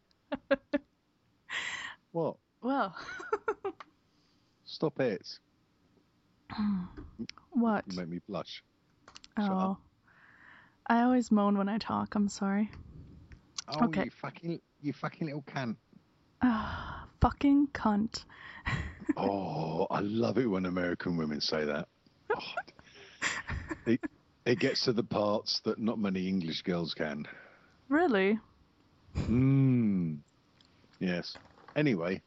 [2.10, 2.36] what?
[2.62, 2.94] Well,
[4.64, 5.38] Stop it.
[7.50, 7.84] what?
[7.90, 8.62] You make me blush.
[9.38, 9.80] Shut Oh, up.
[10.86, 12.14] I always moan when I talk.
[12.14, 12.70] I'm sorry.
[13.68, 14.04] Oh, Okay.
[14.04, 15.76] you fucking, you fucking little cunt.
[16.42, 18.24] Ah, fucking cunt.
[19.16, 21.88] Oh, I love it when American women say that.
[22.34, 22.38] Oh,
[23.84, 24.00] it,
[24.46, 27.26] it gets to the parts that not many English girls can.
[27.88, 28.38] Really?
[29.16, 30.18] Mmm.
[31.00, 31.36] Yes.
[31.76, 32.22] Anyway,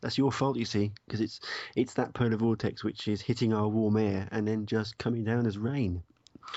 [0.00, 1.40] That's your fault, you see, because it's
[1.76, 5.46] it's that polar vortex which is hitting our warm air and then just coming down
[5.46, 6.02] as rain.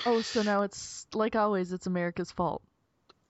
[0.06, 1.72] Oh, so now it's like always.
[1.72, 2.62] It's America's fault.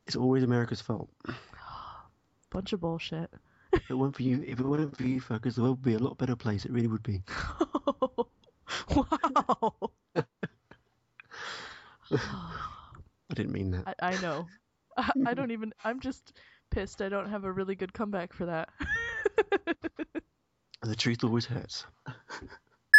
[0.07, 1.09] It's always America's fault.
[2.51, 3.31] Bunch of bullshit.
[3.73, 5.95] If it weren't for you, if it weren't for you fuckers, the world would be
[5.95, 6.65] a lot better place.
[6.65, 7.23] It really would be.
[8.95, 9.91] wow.
[12.13, 13.97] I didn't mean that.
[14.01, 14.47] I, I know.
[14.97, 15.73] I, I don't even.
[15.85, 16.33] I'm just
[16.71, 17.03] pissed.
[17.03, 18.69] I don't have a really good comeback for that.
[20.83, 21.87] The truth always hurts.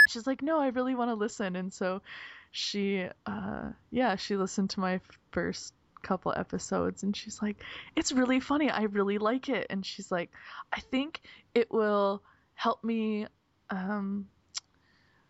[0.10, 2.02] She's like, no, I really want to listen, and so
[2.52, 5.02] she, uh, yeah, she listened to my
[5.32, 7.64] first couple episodes, and she's like,
[7.96, 8.72] it's really funny.
[8.72, 10.32] I really like it, and she's like,
[10.74, 11.22] I think
[11.54, 12.24] it will
[12.56, 13.28] help me,
[13.70, 14.28] um,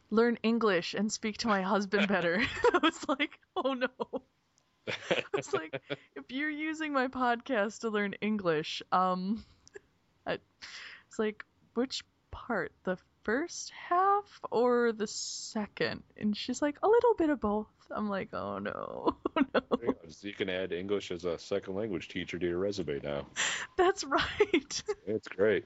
[0.10, 2.42] learn English and speak to my husband better.
[2.74, 4.22] I was like, oh no.
[4.88, 5.82] I was like,
[6.16, 9.44] if you're using my podcast to learn English, um,
[10.26, 10.40] I,
[11.08, 12.72] it's like, which part?
[12.84, 16.04] The first half or the second?
[16.18, 17.68] And she's like, a little bit of both.
[17.92, 19.16] I'm like, oh no,
[19.54, 19.62] no.
[20.22, 23.28] You can add English as a second language teacher to your resume now.
[23.78, 24.84] that's right.
[25.08, 25.66] It's great.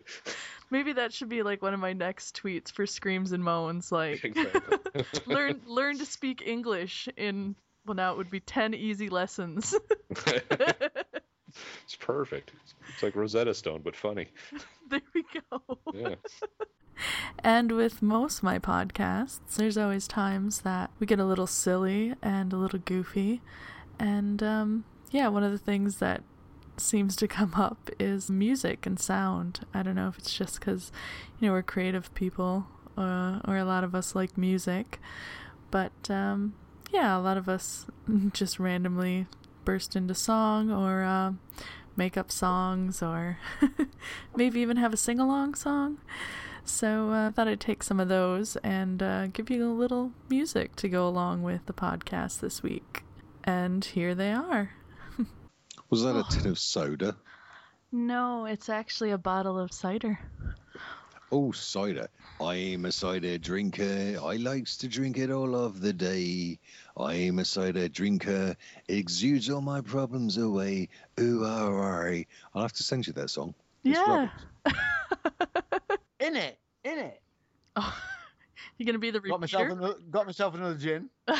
[0.69, 3.89] Maybe that should be like one of my next tweets for screams and moans.
[3.91, 5.03] Like, Exactly.
[5.25, 7.55] learn learn to speak English in
[7.85, 9.73] well now it would be ten easy lessons.
[11.83, 12.51] It's perfect.
[12.93, 14.27] It's like Rosetta Stone, but funny.
[14.89, 15.79] there we go.
[15.93, 16.15] Yeah.
[17.41, 22.13] And with most of my podcasts, there's always times that we get a little silly
[22.21, 23.41] and a little goofy.
[23.97, 26.23] And um, yeah, one of the things that
[26.75, 29.65] seems to come up is music and sound.
[29.73, 30.91] I don't know if it's just because,
[31.39, 34.99] you know, we're creative people uh, or a lot of us like music.
[35.71, 36.55] But um,
[36.91, 37.85] yeah, a lot of us
[38.33, 39.27] just randomly
[39.69, 41.31] burst into song or uh,
[41.95, 43.37] make up songs or
[44.35, 45.99] maybe even have a sing along song.
[46.65, 50.11] So uh, I thought I'd take some of those and uh, give you a little
[50.27, 53.03] music to go along with the podcast this week.
[53.43, 54.71] And here they are.
[55.91, 57.15] was that a tin of soda?
[57.91, 60.17] No, it's actually a bottle of cider.
[61.31, 62.07] Oh, cider.
[62.41, 64.17] I'm a cider drinker.
[64.23, 66.59] I likes to drink it all of the day.
[66.97, 68.55] I'm a cider drinker.
[68.87, 70.89] Exudes all my problems away.
[71.19, 72.23] Ooh, ah.
[72.55, 73.53] I'll have to send you that song.
[73.83, 74.29] It's yeah.
[76.19, 77.21] In it, in it.
[78.77, 79.79] you're gonna be the Got myself, repeater?
[79.79, 81.09] another, got myself another gin.
[81.27, 81.37] well,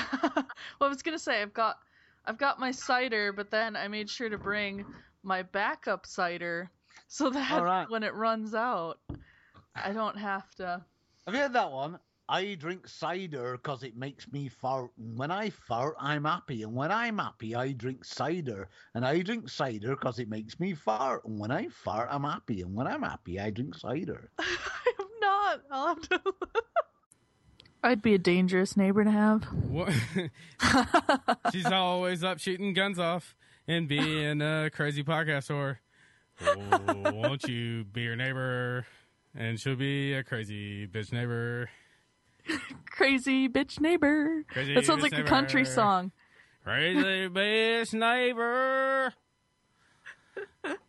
[0.82, 1.80] I was gonna say I've got
[2.26, 4.86] I've got my cider, but then I made sure to bring
[5.24, 6.70] my backup cider
[7.08, 7.90] so that All right.
[7.90, 9.00] when it runs out,
[9.84, 10.84] I don't have to.
[11.25, 11.99] Have you heard that one?
[12.27, 14.91] I drink cider because it makes me fart.
[14.99, 16.61] And when I fart, I'm happy.
[16.61, 18.69] And when I'm happy, I drink cider.
[18.93, 21.25] And I drink cider because it makes me fart.
[21.25, 22.61] And when I fart, I'm happy.
[22.61, 24.30] And when I'm happy, I drink cider.
[24.39, 25.61] I'm not.
[25.71, 26.21] I'll have to.
[27.84, 29.43] I'd be a dangerous neighbor to have.
[29.45, 29.91] What?
[31.51, 33.36] She's always up shooting guns off
[33.67, 35.77] and being a crazy podcast whore.
[36.41, 38.86] Oh, won't you be your neighbor?
[39.36, 41.69] And she'll be a crazy bitch neighbor.
[42.89, 44.43] Crazy bitch neighbor.
[44.49, 45.73] Crazy that sounds like a country neighbor.
[45.73, 46.11] song.
[46.63, 49.13] Crazy bitch neighbor.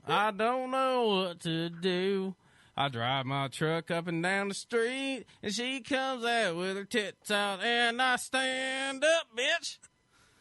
[0.07, 2.35] I don't know what to do.
[2.77, 6.85] I drive my truck up and down the street, and she comes out with her
[6.85, 9.79] tits out, and I stand up, bitch.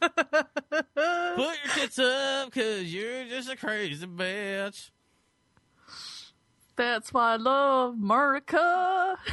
[0.00, 4.90] Put your tits up, cause you're just a crazy bitch.
[6.80, 9.18] That's why I love America.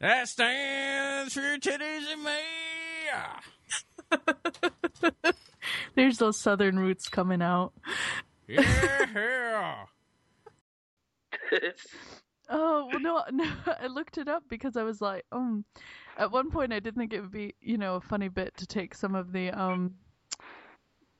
[0.00, 2.32] That stands for your titties and me.
[5.94, 7.74] There's those southern roots coming out.
[8.48, 9.76] Yeah.
[12.52, 13.48] Oh well, no, no,
[13.80, 15.64] I looked it up because I was like, um,
[16.18, 18.66] at one point I did think it would be, you know, a funny bit to
[18.66, 19.94] take some of the um,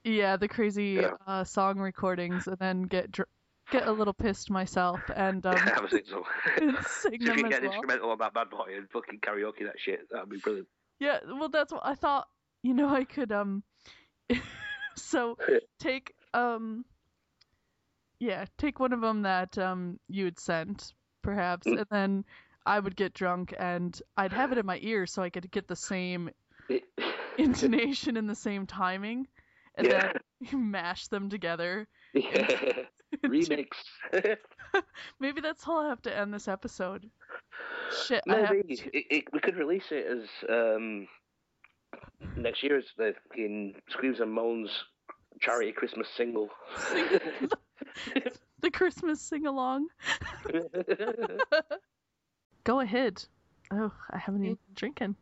[0.04, 3.28] Yeah, the crazy uh, song recordings, and then get dr-
[3.70, 6.24] get a little pissed myself and um, Have a sing song.
[6.82, 7.72] sing If you can get well.
[7.72, 10.68] instrumental on that bad boy and fucking karaoke that shit, that'd be brilliant.
[10.98, 12.28] Yeah, well, that's what I thought.
[12.62, 13.62] You know, I could um,
[14.96, 15.36] so
[15.78, 16.84] take um,
[18.18, 20.92] yeah, take one of them that um you had sent,
[21.22, 22.24] perhaps, and then
[22.66, 25.68] I would get drunk and I'd have it in my ear so I could get
[25.68, 26.30] the same
[27.38, 29.26] intonation and the same timing,
[29.80, 30.12] and Yeah.
[30.50, 31.88] then mash them together.
[32.14, 32.72] Yeah.
[33.26, 33.66] Remix.
[35.18, 37.10] Maybe that's how I have to end this episode.
[38.06, 41.08] Shit, I have Maybe it, it, we could release it as um,
[42.36, 44.70] next year's the fucking Screams and Moans
[45.40, 46.50] charity Christmas single.
[48.60, 49.88] the Christmas sing along.
[52.64, 53.24] Go ahead.
[53.72, 55.16] Oh, I haven't even drinking.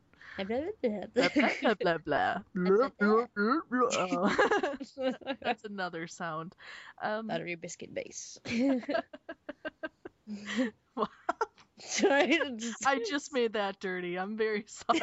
[1.14, 1.28] Blah,
[1.62, 2.38] blah, blah, blah.
[2.54, 4.36] Blah, blah, blah, blah.
[5.42, 6.54] That's another sound.
[7.02, 8.38] Um, Buttery biscuit base.
[11.80, 12.38] Sorry,
[12.86, 14.18] I just made that dirty.
[14.18, 15.00] I'm very sorry.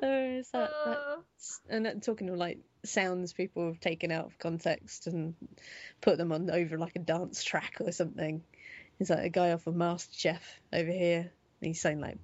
[0.00, 4.38] so is that, that's, and that- talking of like sounds people have taken out of
[4.38, 5.34] context and
[6.00, 8.42] put them on over like a dance track or something.
[8.98, 10.40] It's like a guy off of MasterChef
[10.72, 11.30] over here.
[11.60, 12.18] And he's saying like,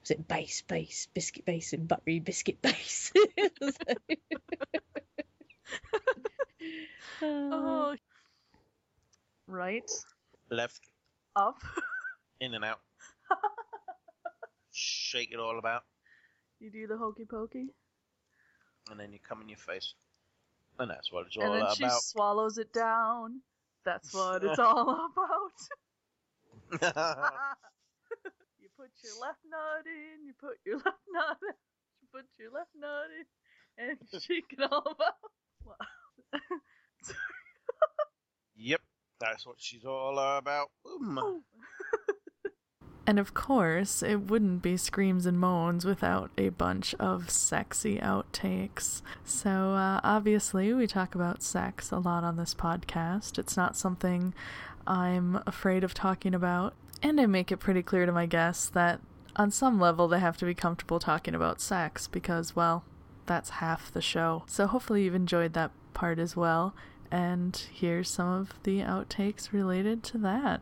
[0.00, 3.12] was it base, base, biscuit base, and buttery biscuit base?
[7.22, 7.96] oh, uh,
[9.46, 9.90] right,
[10.50, 10.80] Left,
[11.36, 11.62] up.
[12.40, 12.80] in and out.
[14.72, 15.82] Shake it all about,
[16.60, 17.66] You do the hokey pokey,
[18.90, 19.94] and then you come in your face.
[20.78, 21.52] And that's what it's all about.
[21.54, 22.02] and all then she about.
[22.02, 23.42] swallows it down.
[23.84, 25.10] That's what it's all
[26.72, 26.92] about.
[28.80, 31.54] You put your left nut in, you put your left nut in,
[32.00, 33.26] you put your left nut in,
[33.84, 35.14] and shake it all about.
[35.64, 36.38] Wow.
[38.62, 38.82] Yep,
[39.18, 40.68] that's what she's all about.
[40.84, 41.42] Boom.
[43.06, 49.00] And of course, it wouldn't be screams and moans without a bunch of sexy outtakes.
[49.24, 53.38] So, uh, obviously, we talk about sex a lot on this podcast.
[53.38, 54.34] It's not something
[54.86, 56.74] I'm afraid of talking about.
[57.02, 59.00] And I make it pretty clear to my guests that
[59.36, 62.84] on some level they have to be comfortable talking about sex because, well,
[63.26, 64.44] that's half the show.
[64.46, 66.74] So, hopefully, you've enjoyed that part as well.
[67.10, 70.60] And here's some of the outtakes related to that.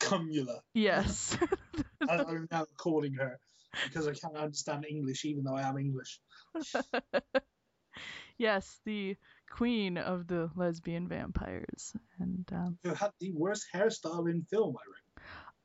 [0.00, 0.60] Cumula.
[0.74, 1.36] Yes.
[2.08, 3.38] I, I'm now calling her
[3.84, 6.20] because I can't understand English, even though I am English.
[8.38, 9.16] yes, the
[9.50, 11.92] queen of the lesbian vampires.
[12.18, 14.99] And um, Who had the worst hairstyle in film, I reckon.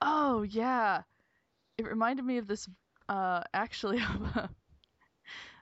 [0.01, 1.01] Oh yeah,
[1.77, 2.67] it reminded me of this.
[3.07, 4.01] Uh, actually,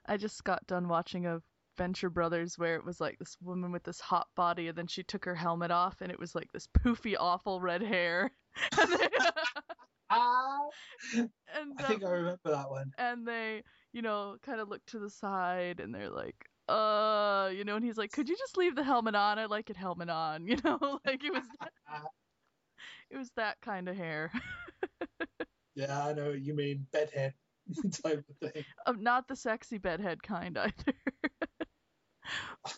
[0.05, 1.41] I just got done watching a
[1.77, 5.03] Venture Brothers where it was like this woman with this hot body, and then she
[5.03, 8.31] took her helmet off, and it was like this poofy, awful red hair.
[8.79, 9.09] and they,
[11.55, 12.91] and, I think I um, remember that one.
[12.97, 13.63] and they,
[13.93, 16.35] you know, kind of look to the side and they're like,
[16.69, 19.39] uh, you know, and he's like, could you just leave the helmet on?
[19.39, 21.71] I like it helmet on, you know, like it was, that,
[23.13, 24.31] it was that kind of hair.
[25.75, 26.85] Yeah, I know you mean.
[26.91, 27.33] Bedhead
[28.03, 28.63] type of thing.
[28.85, 30.93] um, not the sexy bedhead kind either.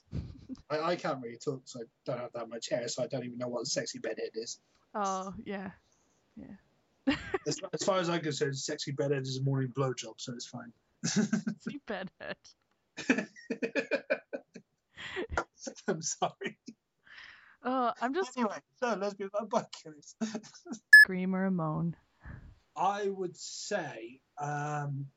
[0.70, 3.26] I, I can't really talk, so I don't have that much hair, so I don't
[3.26, 4.60] even know what a sexy bedhead is.
[4.94, 5.72] oh yeah,
[6.38, 7.16] yeah,
[7.46, 10.72] As, as far as I'm concerned, sexy bedhead is a morning blowjob, so it's fine.
[11.06, 12.38] sexy bedhead.
[15.90, 16.58] I'm sorry.
[17.68, 20.16] Oh, I'm just Anyway, so lesbian vampire killers.
[21.02, 21.96] scream or a moan.
[22.78, 25.08] I would say um,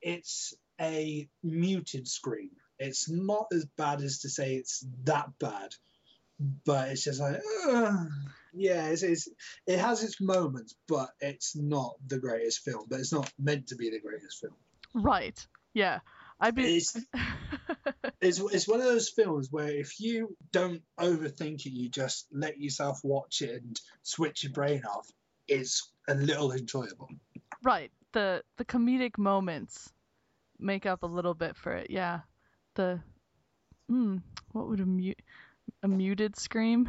[0.00, 2.50] it's a muted scream.
[2.78, 5.74] It's not as bad as to say it's that bad,
[6.64, 7.42] but it's just like,
[8.54, 9.28] yeah, it's, it's,
[9.66, 12.84] it has its moments, but it's not the greatest film.
[12.88, 14.54] But it's not meant to be the greatest film.
[14.94, 15.44] Right.
[15.74, 15.98] Yeah.
[16.40, 16.80] I'd be.
[18.20, 22.58] It's, it's one of those films where if you don't overthink it, you just let
[22.58, 25.08] yourself watch it and switch your brain off.
[25.46, 27.08] It's a little enjoyable.
[27.62, 27.90] Right.
[28.12, 29.92] The the comedic moments
[30.58, 31.90] make up a little bit for it.
[31.90, 32.20] Yeah.
[32.74, 33.00] The
[33.88, 34.18] hmm,
[34.52, 35.20] what would a mute
[35.82, 36.88] a muted scream?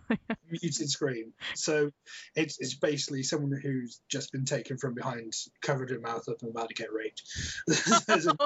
[0.50, 1.32] muted scream.
[1.54, 1.90] So
[2.34, 6.50] it's it's basically someone who's just been taken from behind, covered her mouth up, and
[6.50, 7.22] about to get raped.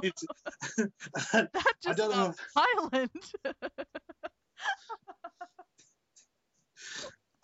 [0.03, 0.29] Muted-
[1.33, 2.35] that I just don't know.
[2.55, 3.33] violent.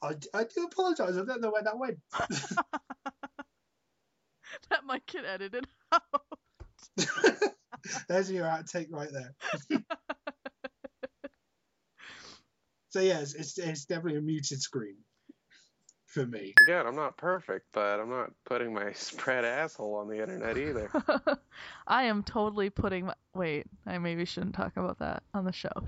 [0.02, 1.16] I, I do apologise.
[1.16, 1.98] I don't know where that went.
[4.68, 5.64] that might get edited.
[5.92, 6.02] out.
[8.08, 9.80] There's your outtake right there.
[12.92, 14.96] So yes, it's it's definitely a muted scream
[16.04, 16.52] for me.
[16.64, 20.90] Again, I'm not perfect, but I'm not putting my spread asshole on the internet either.
[21.86, 23.14] I am totally putting my.
[23.34, 25.72] Wait, I maybe shouldn't talk about that on the show.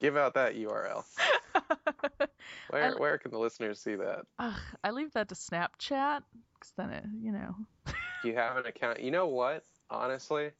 [0.00, 1.04] Give out that URL.
[2.70, 4.22] Where where can the listeners see that?
[4.38, 6.22] Ugh, I leave that to Snapchat
[6.54, 7.54] because then it, you know.
[7.86, 9.00] Do you have an account?
[9.00, 9.62] You know what?
[9.90, 10.52] Honestly,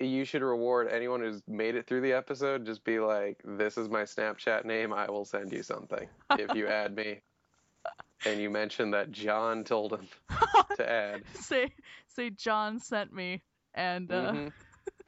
[0.00, 2.66] you should reward anyone who's made it through the episode.
[2.66, 4.92] Just be like, "This is my Snapchat name.
[4.92, 7.20] I will send you something if you add me."
[8.26, 10.08] And you mentioned that John told him
[10.76, 11.70] to add say
[12.08, 13.42] say John sent me
[13.74, 14.52] and uh, Mhm.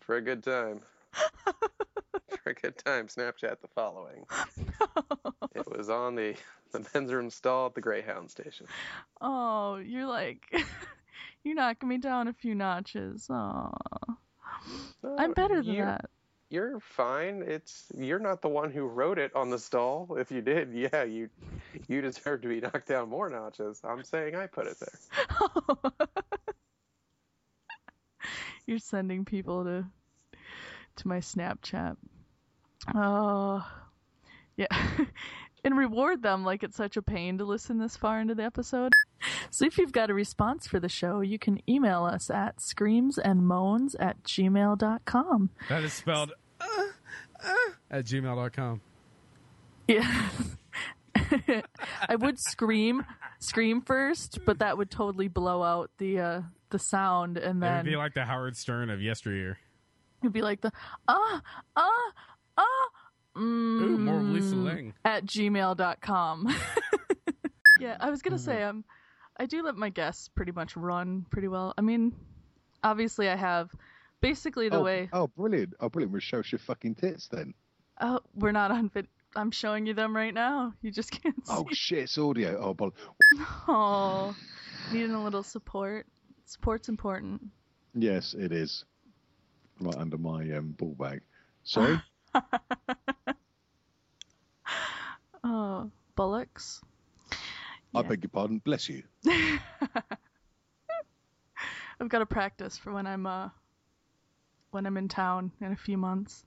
[0.03, 0.83] for a good time.
[2.43, 4.27] for a good time, Snapchat the following.
[5.55, 6.37] it was on the
[6.73, 8.67] the men's room stall at the Greyhound station.
[9.23, 10.43] oh, you're like
[11.43, 13.31] you're knocking me down a few notches.
[15.05, 16.11] Oh, I'm better than you- that.
[16.49, 17.43] You're fine.
[17.45, 20.17] It's you're not the one who wrote it on the stall.
[20.17, 21.29] If you did, yeah, you
[21.89, 23.81] you deserve to be knocked down more notches.
[23.83, 25.91] I'm saying I put it there.
[28.67, 29.87] You're sending people to
[30.97, 31.97] to my Snapchat.
[32.95, 33.67] Oh,
[34.57, 34.67] yeah.
[35.67, 38.93] and reward them like it's such a pain to listen this far into the episode.
[39.51, 43.97] So if you've got a response for the show, you can email us at screamsandmoans
[43.99, 45.51] at gmail.com.
[45.69, 46.65] That is spelled uh,
[47.45, 47.51] uh,
[47.91, 48.81] at gmail.com.
[49.89, 50.29] Yeah.
[52.09, 53.05] I would scream
[53.41, 57.87] scream first, but that would totally blow out the uh the sound and then it'd
[57.87, 59.59] be like the Howard Stern of yesteryear.
[60.23, 60.71] It'd be like the
[61.09, 61.43] ah
[61.75, 62.13] ah
[62.57, 62.89] ah
[63.37, 64.95] mm, Ooh, more of Lisa Ling.
[65.05, 66.55] at gmail.com.
[67.81, 68.85] yeah, I was gonna say um
[69.39, 71.75] I do let my guests pretty much run pretty well.
[71.77, 72.15] I mean,
[72.83, 73.71] obviously I have
[74.21, 75.75] basically the oh, way Oh, brilliant!
[75.81, 76.13] Oh, brilliant!
[76.13, 77.55] We'll show us your fucking tits then.
[78.01, 80.73] oh we're not on vid I'm showing you them right now.
[80.81, 81.53] You just can't see.
[81.55, 81.99] Oh shit!
[82.05, 82.59] It's audio.
[82.59, 82.95] Oh, bol-
[83.69, 84.35] Oh,
[84.93, 86.07] needing a little support.
[86.47, 87.43] Support's important.
[87.95, 88.85] yes, it is.
[89.81, 91.21] Right under my um, ball bag.
[91.65, 92.01] Sorry.
[95.49, 96.83] Oh, bullocks.
[97.95, 98.59] I beg your pardon.
[98.65, 99.05] Bless you.
[102.01, 103.51] I've got to practice for when I'm uh
[104.73, 106.45] when I'm in town in a few months.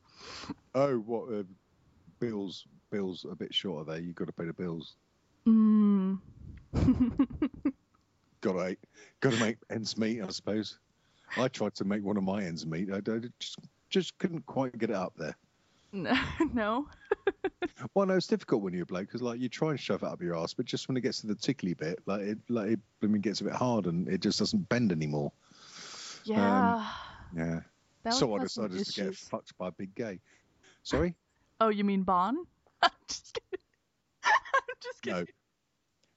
[0.76, 1.34] Oh, what?
[1.34, 1.44] Uh,
[2.20, 2.66] bills.
[2.92, 4.00] Bills a bit short there.
[4.00, 4.96] You've got to pay the bills.
[5.48, 6.20] Mm.
[8.42, 8.78] Got to
[9.22, 10.78] got to make ends meet, I suppose.
[11.38, 12.92] I tried to make one of my ends meet.
[12.92, 13.60] I, I just
[13.90, 15.36] just couldn't quite get it up there.
[16.54, 16.88] no.
[17.94, 20.06] Well, no, it's difficult when you're a bloke because like you try and shove it
[20.06, 22.72] up your ass, but just when it gets to the tickly bit, like it like
[22.72, 25.32] it I mean, gets a bit hard and it just doesn't bend anymore.
[26.26, 26.76] Yeah.
[26.76, 26.86] Um,
[27.36, 27.60] yeah.
[28.04, 30.20] That so I decided to get fucked by a big gay.
[30.84, 31.16] Sorry?
[31.62, 32.38] Oh, you mean Bon?
[32.82, 33.66] I'm just kidding.
[34.24, 35.20] I'm just kidding.
[35.20, 35.26] No.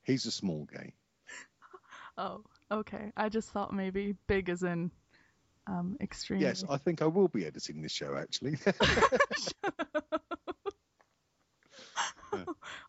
[0.05, 0.93] He's a small gay.
[2.17, 3.11] Oh, okay.
[3.17, 4.93] I just thought maybe big as in
[5.67, 6.41] um extreme.
[6.41, 8.59] Yes, I think I will be editing this show actually.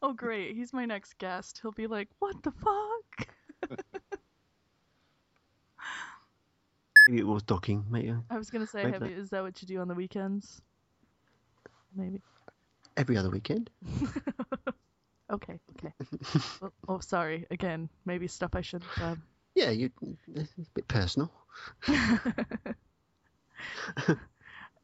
[0.02, 0.56] Oh, great.
[0.56, 1.60] He's my next guest.
[1.62, 3.28] He'll be like, "What the fuck?"
[7.08, 8.14] Maybe it was docking, mate.
[8.30, 10.62] I was gonna say, have you, is that what you do on the weekends?
[11.96, 12.22] Maybe.
[12.98, 13.70] Every other weekend.
[15.32, 15.60] Okay.
[15.78, 15.94] Okay.
[16.62, 17.48] oh, oh, sorry.
[17.50, 18.84] Again, maybe stuff I should.
[19.02, 19.24] Um...
[19.56, 19.92] Yeah, you.
[20.36, 21.32] It's a bit personal.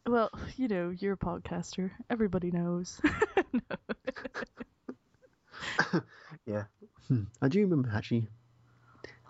[0.08, 1.92] Well, you know, you're a podcaster.
[2.10, 3.00] Everybody knows.
[6.46, 6.64] Yeah.
[7.08, 7.24] Hmm.
[7.42, 8.28] I do remember actually.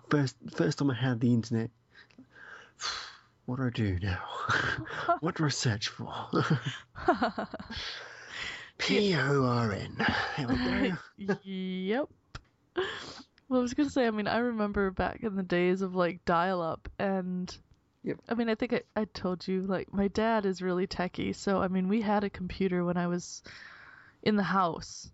[0.10, 1.70] First, first time I had the internet.
[3.46, 4.22] What do I do now?
[5.22, 6.14] what do I search for?
[8.78, 10.06] P O R N.
[10.38, 10.56] There we
[11.28, 11.40] go.
[11.44, 12.10] yep.
[13.50, 14.06] Well, I was gonna say.
[14.08, 17.54] I mean, I remember back in the days of like dial-up, and
[18.30, 21.62] I mean, I think I, I told you like my dad is really techie, so
[21.62, 23.42] I mean, we had a computer when I was
[24.24, 25.10] in the house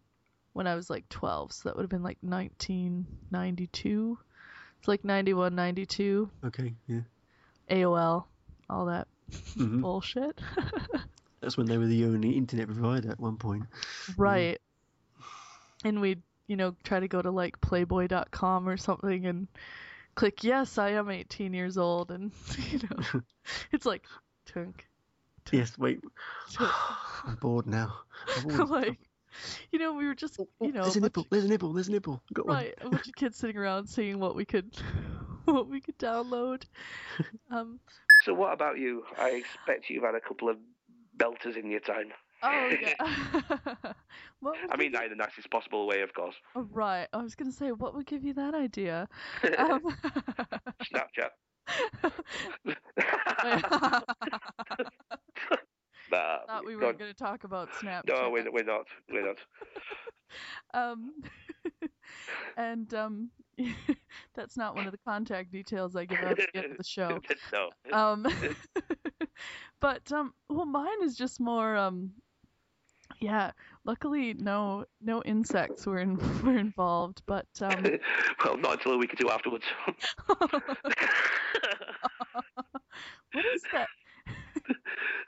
[0.54, 4.18] when I was like 12, so that would have been like 1992.
[4.80, 6.30] It's like 91, 92.
[6.46, 7.02] Okay, yeah.
[7.70, 8.26] AOL,
[8.70, 9.08] all that
[9.58, 9.82] Mhm.
[9.82, 10.40] bullshit.
[11.42, 13.64] That's when they were the only internet provider at one point.
[14.18, 14.60] Right.
[15.84, 19.48] And we'd, you know, try to go to like playboy.com or something and
[20.16, 22.12] click, yes, I am 18 years old.
[22.12, 22.32] And,
[22.72, 23.22] you know,
[23.72, 24.04] it's like,
[24.46, 24.86] tunk.
[25.52, 26.02] Yes, wait.
[26.60, 27.94] I'm bored now.
[28.38, 29.00] I've always- like,
[29.72, 31.28] you know, we were just, you know, there's a a bunch nipple.
[31.30, 31.74] There's a nipple.
[31.74, 32.22] There's a nipple.
[32.34, 32.56] Got one.
[32.56, 34.74] Right, a bunch of kids sitting around seeing what we could,
[35.46, 36.64] what we could download.
[37.52, 37.80] Um,
[38.24, 39.04] So what about you?
[39.20, 40.58] I expect you've had a couple of
[41.18, 42.12] belters in your time.
[42.46, 42.94] Oh yeah.
[44.72, 46.36] I mean that in the nicest possible way, of course.
[46.56, 47.08] oh, right.
[47.14, 49.08] I was gonna say, what would give you that idea?
[49.58, 49.82] Um,
[50.94, 51.32] Snapchat.
[56.12, 58.08] Nah, Thought we were going to talk about Snapchat.
[58.08, 58.86] No, we're, we're not.
[59.12, 59.38] We're not.
[60.74, 61.14] Um,
[62.58, 63.32] and um,
[64.36, 66.84] that's not one of the contact details I give out at the end of the
[66.84, 67.20] show.
[67.52, 67.70] no.
[67.92, 68.28] Um,
[69.82, 72.12] but um, well, mine is just more um,
[73.20, 73.52] yeah.
[73.86, 77.84] Luckily, no no insects were in, were involved, but um,
[78.46, 79.66] well, not until a week or two afterwards.
[83.32, 83.88] what is that?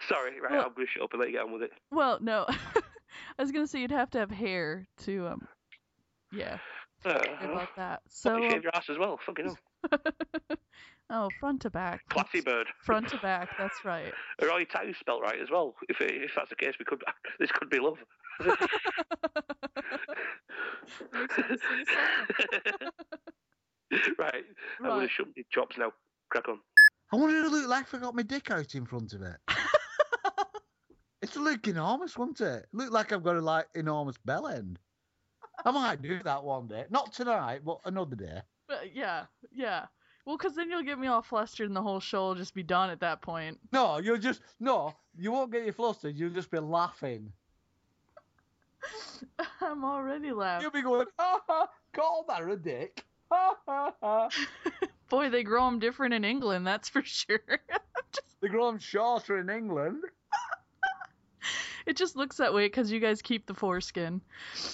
[0.08, 1.72] Sorry, right, Well- I'm to shut up and let you get on with it.
[1.92, 5.48] Well, no, I was gonna say you'd have to have hair to um,
[6.32, 6.58] yeah,
[7.06, 8.02] Uh, about that.
[8.10, 9.20] so shaved your ass as well.
[9.26, 10.00] Fucking hell.
[11.10, 12.68] Oh, front to back, Classy bird.
[12.84, 13.50] front to back.
[13.58, 14.14] That's right.
[14.42, 15.76] Are all your tattoos spelt right as well?
[15.90, 17.04] If if that's the case, we could
[17.40, 17.98] this could be love.
[24.20, 24.44] right,
[24.80, 25.10] I'm going to Right.
[25.10, 25.92] shut my chops now.
[26.30, 26.60] Crack on.
[27.12, 29.38] I wanted to look like if I got my dick out in front of it.
[31.22, 32.66] it's to look enormous, wouldn't it?
[32.74, 34.80] Look like I've got a like enormous bell end.
[35.66, 36.86] I might do that one day.
[36.90, 38.42] Not tonight, but another day.
[38.68, 39.86] But yeah, yeah.
[40.28, 42.62] Well, 'cause then you'll get me all flustered, and the whole show will just be
[42.62, 43.58] done at that point.
[43.72, 46.18] No, you'll just no, you won't get you flustered.
[46.18, 47.32] You'll just be laughing.
[49.62, 50.64] I'm already laughing.
[50.64, 53.06] You'll be going, ha ha, call that a dick.
[53.32, 54.30] Ha ha ha.
[55.10, 57.42] Boy, they grow them different in England, that's for sure.
[58.12, 58.40] just...
[58.42, 60.04] They grow them shorter in England.
[61.86, 64.22] it just looks that way because you guys keep the foreskin.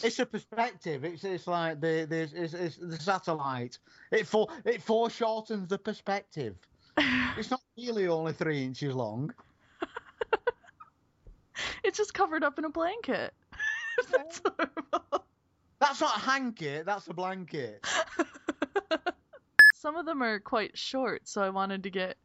[0.04, 1.04] It's a perspective.
[1.04, 3.78] It's it's like the the it's, it's the satellite.
[4.12, 6.56] It for it foreshortens the perspective.
[7.36, 9.34] It's not really only three inches long.
[11.84, 13.34] It's just covered up in a blanket.
[14.12, 14.42] That's
[15.80, 16.82] That's not a hanky.
[16.82, 17.86] That's a blanket.
[19.76, 22.18] Some of them are quite short, so I wanted to get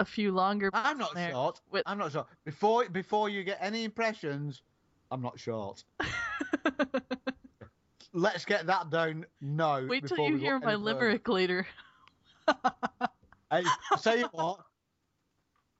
[0.00, 0.70] a few longer.
[0.72, 1.60] I'm not short.
[1.86, 2.26] I'm not short.
[2.44, 4.62] Before before you get any impressions,
[5.10, 5.84] I'm not short.
[8.12, 9.86] Let's get that down now.
[9.86, 10.78] Wait till you hear my further.
[10.78, 11.64] limerick later.
[13.50, 13.62] Hey,
[14.02, 14.58] tell you what,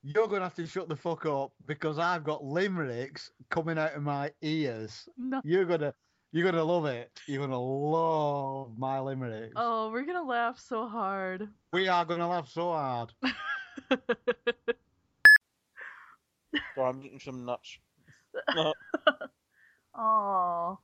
[0.03, 4.03] you're gonna have to shut the fuck up because I've got limericks coming out of
[4.03, 5.09] my ears.
[5.17, 5.41] No.
[5.45, 5.93] You're gonna
[6.33, 7.11] you're gonna love it.
[7.27, 9.55] You're gonna love my limericks.
[9.57, 11.49] Oh, we're gonna laugh so hard.
[11.73, 13.13] We are gonna laugh so hard.
[16.75, 17.79] So I'm eating some nuts.
[19.93, 20.79] Oh,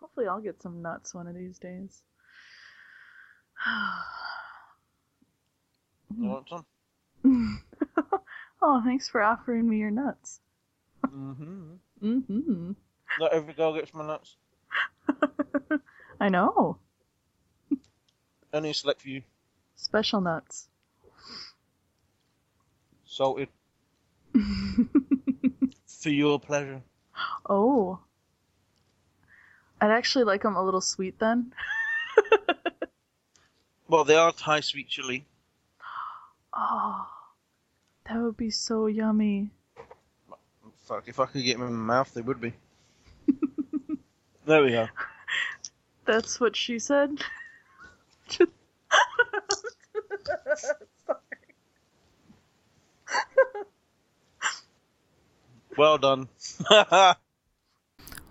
[0.00, 2.02] hopefully I'll get some nuts one of these days.
[6.18, 6.66] You want some?
[8.62, 10.40] oh, thanks for offering me your nuts.
[11.06, 11.74] Mm-hmm.
[12.02, 12.72] Mm-hmm.
[13.18, 14.36] Not every girl gets my nuts.
[16.20, 16.76] I know.
[18.52, 19.22] Only a select few.
[19.74, 20.68] Special nuts.
[23.12, 23.48] Salted.
[25.86, 26.80] For your pleasure.
[27.46, 27.98] Oh.
[29.82, 31.52] I'd actually like them a little sweet then.
[33.92, 35.26] Well, they are Thai sweet chili.
[36.54, 37.06] Oh,
[38.08, 39.50] that would be so yummy.
[40.86, 42.54] Fuck, if I could get them in my mouth, they would be.
[44.46, 44.88] there we go.
[46.06, 47.22] That's what she said.
[55.76, 56.28] Well done.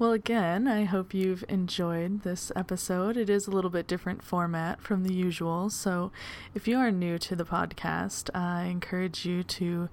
[0.02, 3.18] Well, again, I hope you've enjoyed this episode.
[3.18, 6.12] It is a little bit different format from the usual, so
[6.56, 9.90] if you are new to the podcast, I encourage you to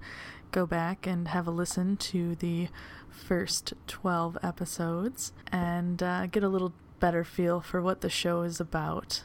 [0.51, 2.69] go back and have a listen to the
[3.11, 8.59] first 12 episodes and uh, get a little better feel for what the show is
[8.59, 9.21] about.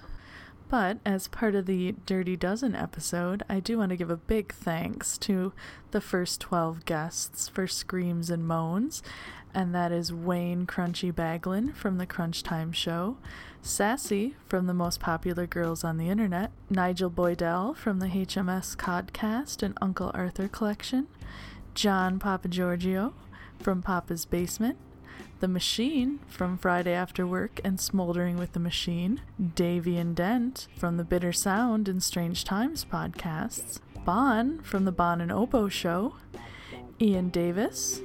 [0.68, 4.52] But as part of the Dirty Dozen episode, I do want to give a big
[4.52, 5.52] thanks to
[5.90, 9.02] the first 12 guests for Screams and Moans,
[9.54, 13.18] and that is Wayne Crunchy Baglin from the Crunch Time Show,
[13.62, 19.62] Sassy from the Most Popular Girls on the Internet, Nigel Boydell from the HMS Codcast
[19.62, 21.06] and Uncle Arthur Collection,
[21.74, 23.14] John Papa Giorgio
[23.60, 24.76] from Papa's Basement,
[25.40, 29.20] the Machine from Friday After Work and Smoldering with the Machine,
[29.54, 35.20] Davy and Dent from the Bitter Sound and Strange Times podcasts, Bon from the Bon
[35.20, 36.14] and Obo Show,
[37.00, 38.00] Ian Davis,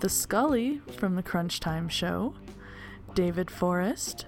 [0.00, 2.34] The Scully from the Crunch Time Show,
[3.14, 4.26] David Forrest,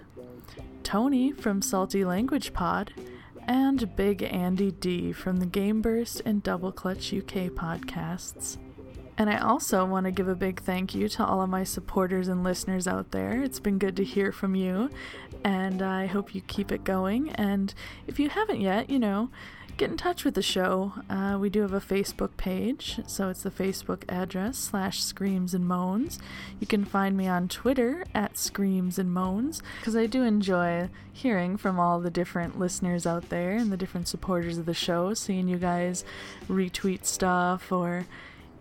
[0.83, 2.93] Tony from Salty Language Pod,
[3.47, 8.59] and Big Andy D from the Game Burst and Double Clutch UK podcasts.
[9.19, 12.29] And I also want to give a big thank you to all of my supporters
[12.29, 13.43] and listeners out there.
[13.43, 14.91] It's been good to hear from you,
[15.45, 17.31] and I hope you keep it going.
[17.31, 17.75] And
[18.07, 19.29] if you haven't yet, you know,
[19.77, 20.93] get in touch with the show.
[21.09, 25.67] Uh, we do have a Facebook page, so it's the Facebook address slash Screams and
[25.67, 26.19] Moans.
[26.61, 31.57] You can find me on Twitter at Screams and Moans because I do enjoy hearing
[31.57, 35.49] from all the different listeners out there and the different supporters of the show, seeing
[35.49, 36.05] you guys
[36.49, 38.07] retweet stuff or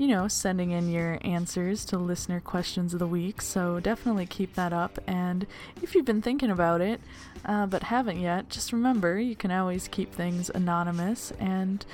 [0.01, 3.39] you know, sending in your answers to listener questions of the week.
[3.39, 4.97] So definitely keep that up.
[5.05, 5.45] And
[5.79, 6.99] if you've been thinking about it,
[7.45, 11.33] uh, but haven't yet, just remember you can always keep things anonymous.
[11.39, 11.85] And,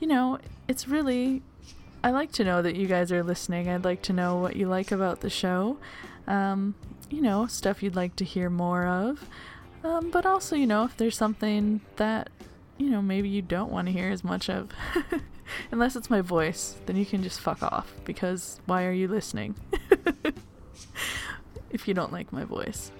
[0.00, 1.42] you know, it's really,
[2.02, 3.68] I like to know that you guys are listening.
[3.68, 5.76] I'd like to know what you like about the show.
[6.26, 6.74] Um,
[7.08, 9.28] you know, stuff you'd like to hear more of.
[9.84, 12.30] Um, but also, you know, if there's something that,
[12.78, 14.70] you know, maybe you don't want to hear as much of.
[15.70, 19.54] Unless it's my voice, then you can just fuck off because why are you listening?
[21.70, 22.90] if you don't like my voice.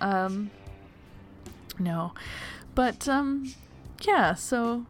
[0.00, 0.50] Um
[1.78, 2.12] no.
[2.74, 3.54] But um
[4.02, 4.86] yeah, so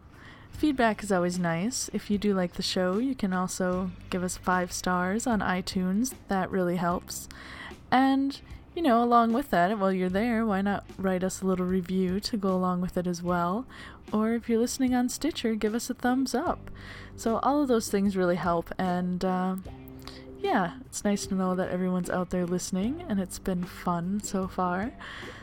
[0.51, 1.91] feedback is always nice.
[1.93, 6.15] If you do like the show, you can also give us 5 stars on iTunes.
[6.29, 7.29] That really helps.
[7.91, 8.41] And
[8.77, 12.21] you know, along with that, while you're there, why not write us a little review
[12.21, 13.67] to go along with it as well?
[14.13, 16.71] Or if you're listening on Stitcher, give us a thumbs up.
[17.17, 19.57] So, all of those things really help, and uh,
[20.41, 24.47] yeah, it's nice to know that everyone's out there listening, and it's been fun so
[24.47, 24.93] far.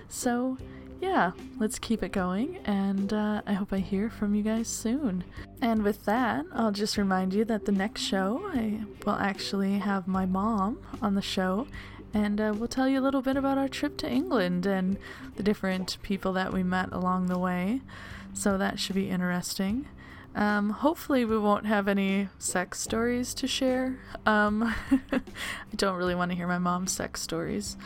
[0.07, 0.59] So,
[1.01, 5.23] yeah, let's keep it going, and uh, I hope I hear from you guys soon.
[5.59, 10.07] And with that, I'll just remind you that the next show, I will actually have
[10.07, 11.65] my mom on the show,
[12.13, 14.97] and uh, we'll tell you a little bit about our trip to England and
[15.35, 17.81] the different people that we met along the way.
[18.33, 19.87] So that should be interesting.
[20.35, 23.99] Um, hopefully, we won't have any sex stories to share.
[24.25, 24.73] Um,
[25.11, 25.21] I
[25.75, 27.77] don't really want to hear my mom's sex stories.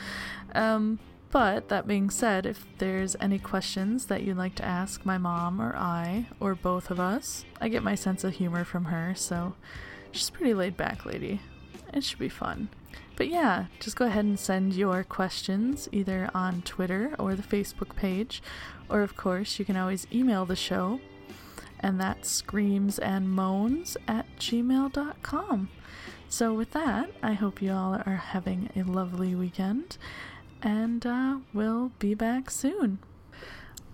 [0.55, 0.99] Um,
[1.30, 5.61] but that being said, if there's any questions that you'd like to ask my mom
[5.61, 9.55] or I, or both of us, I get my sense of humor from her, so
[10.11, 11.41] she's pretty laid back lady.
[11.93, 12.69] It should be fun.
[13.18, 17.95] But yeah, just go ahead and send your questions either on Twitter or the Facebook
[17.95, 18.43] page,
[18.89, 20.99] or of course, you can always email the show,
[21.80, 25.70] and that's screams and moans at gmail.com.
[26.30, 29.97] So, with that, I hope you all are having a lovely weekend,
[30.61, 32.99] and uh, we'll be back soon.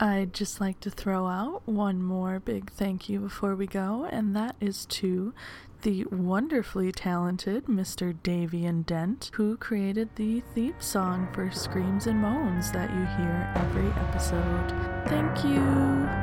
[0.01, 4.35] I'd just like to throw out one more big thank you before we go, and
[4.35, 5.33] that is to
[5.83, 8.15] the wonderfully talented Mr.
[8.23, 13.89] Davian Dent, who created the theme song for Screams and Moans that you hear every
[14.01, 14.69] episode.
[15.07, 16.22] Thank you!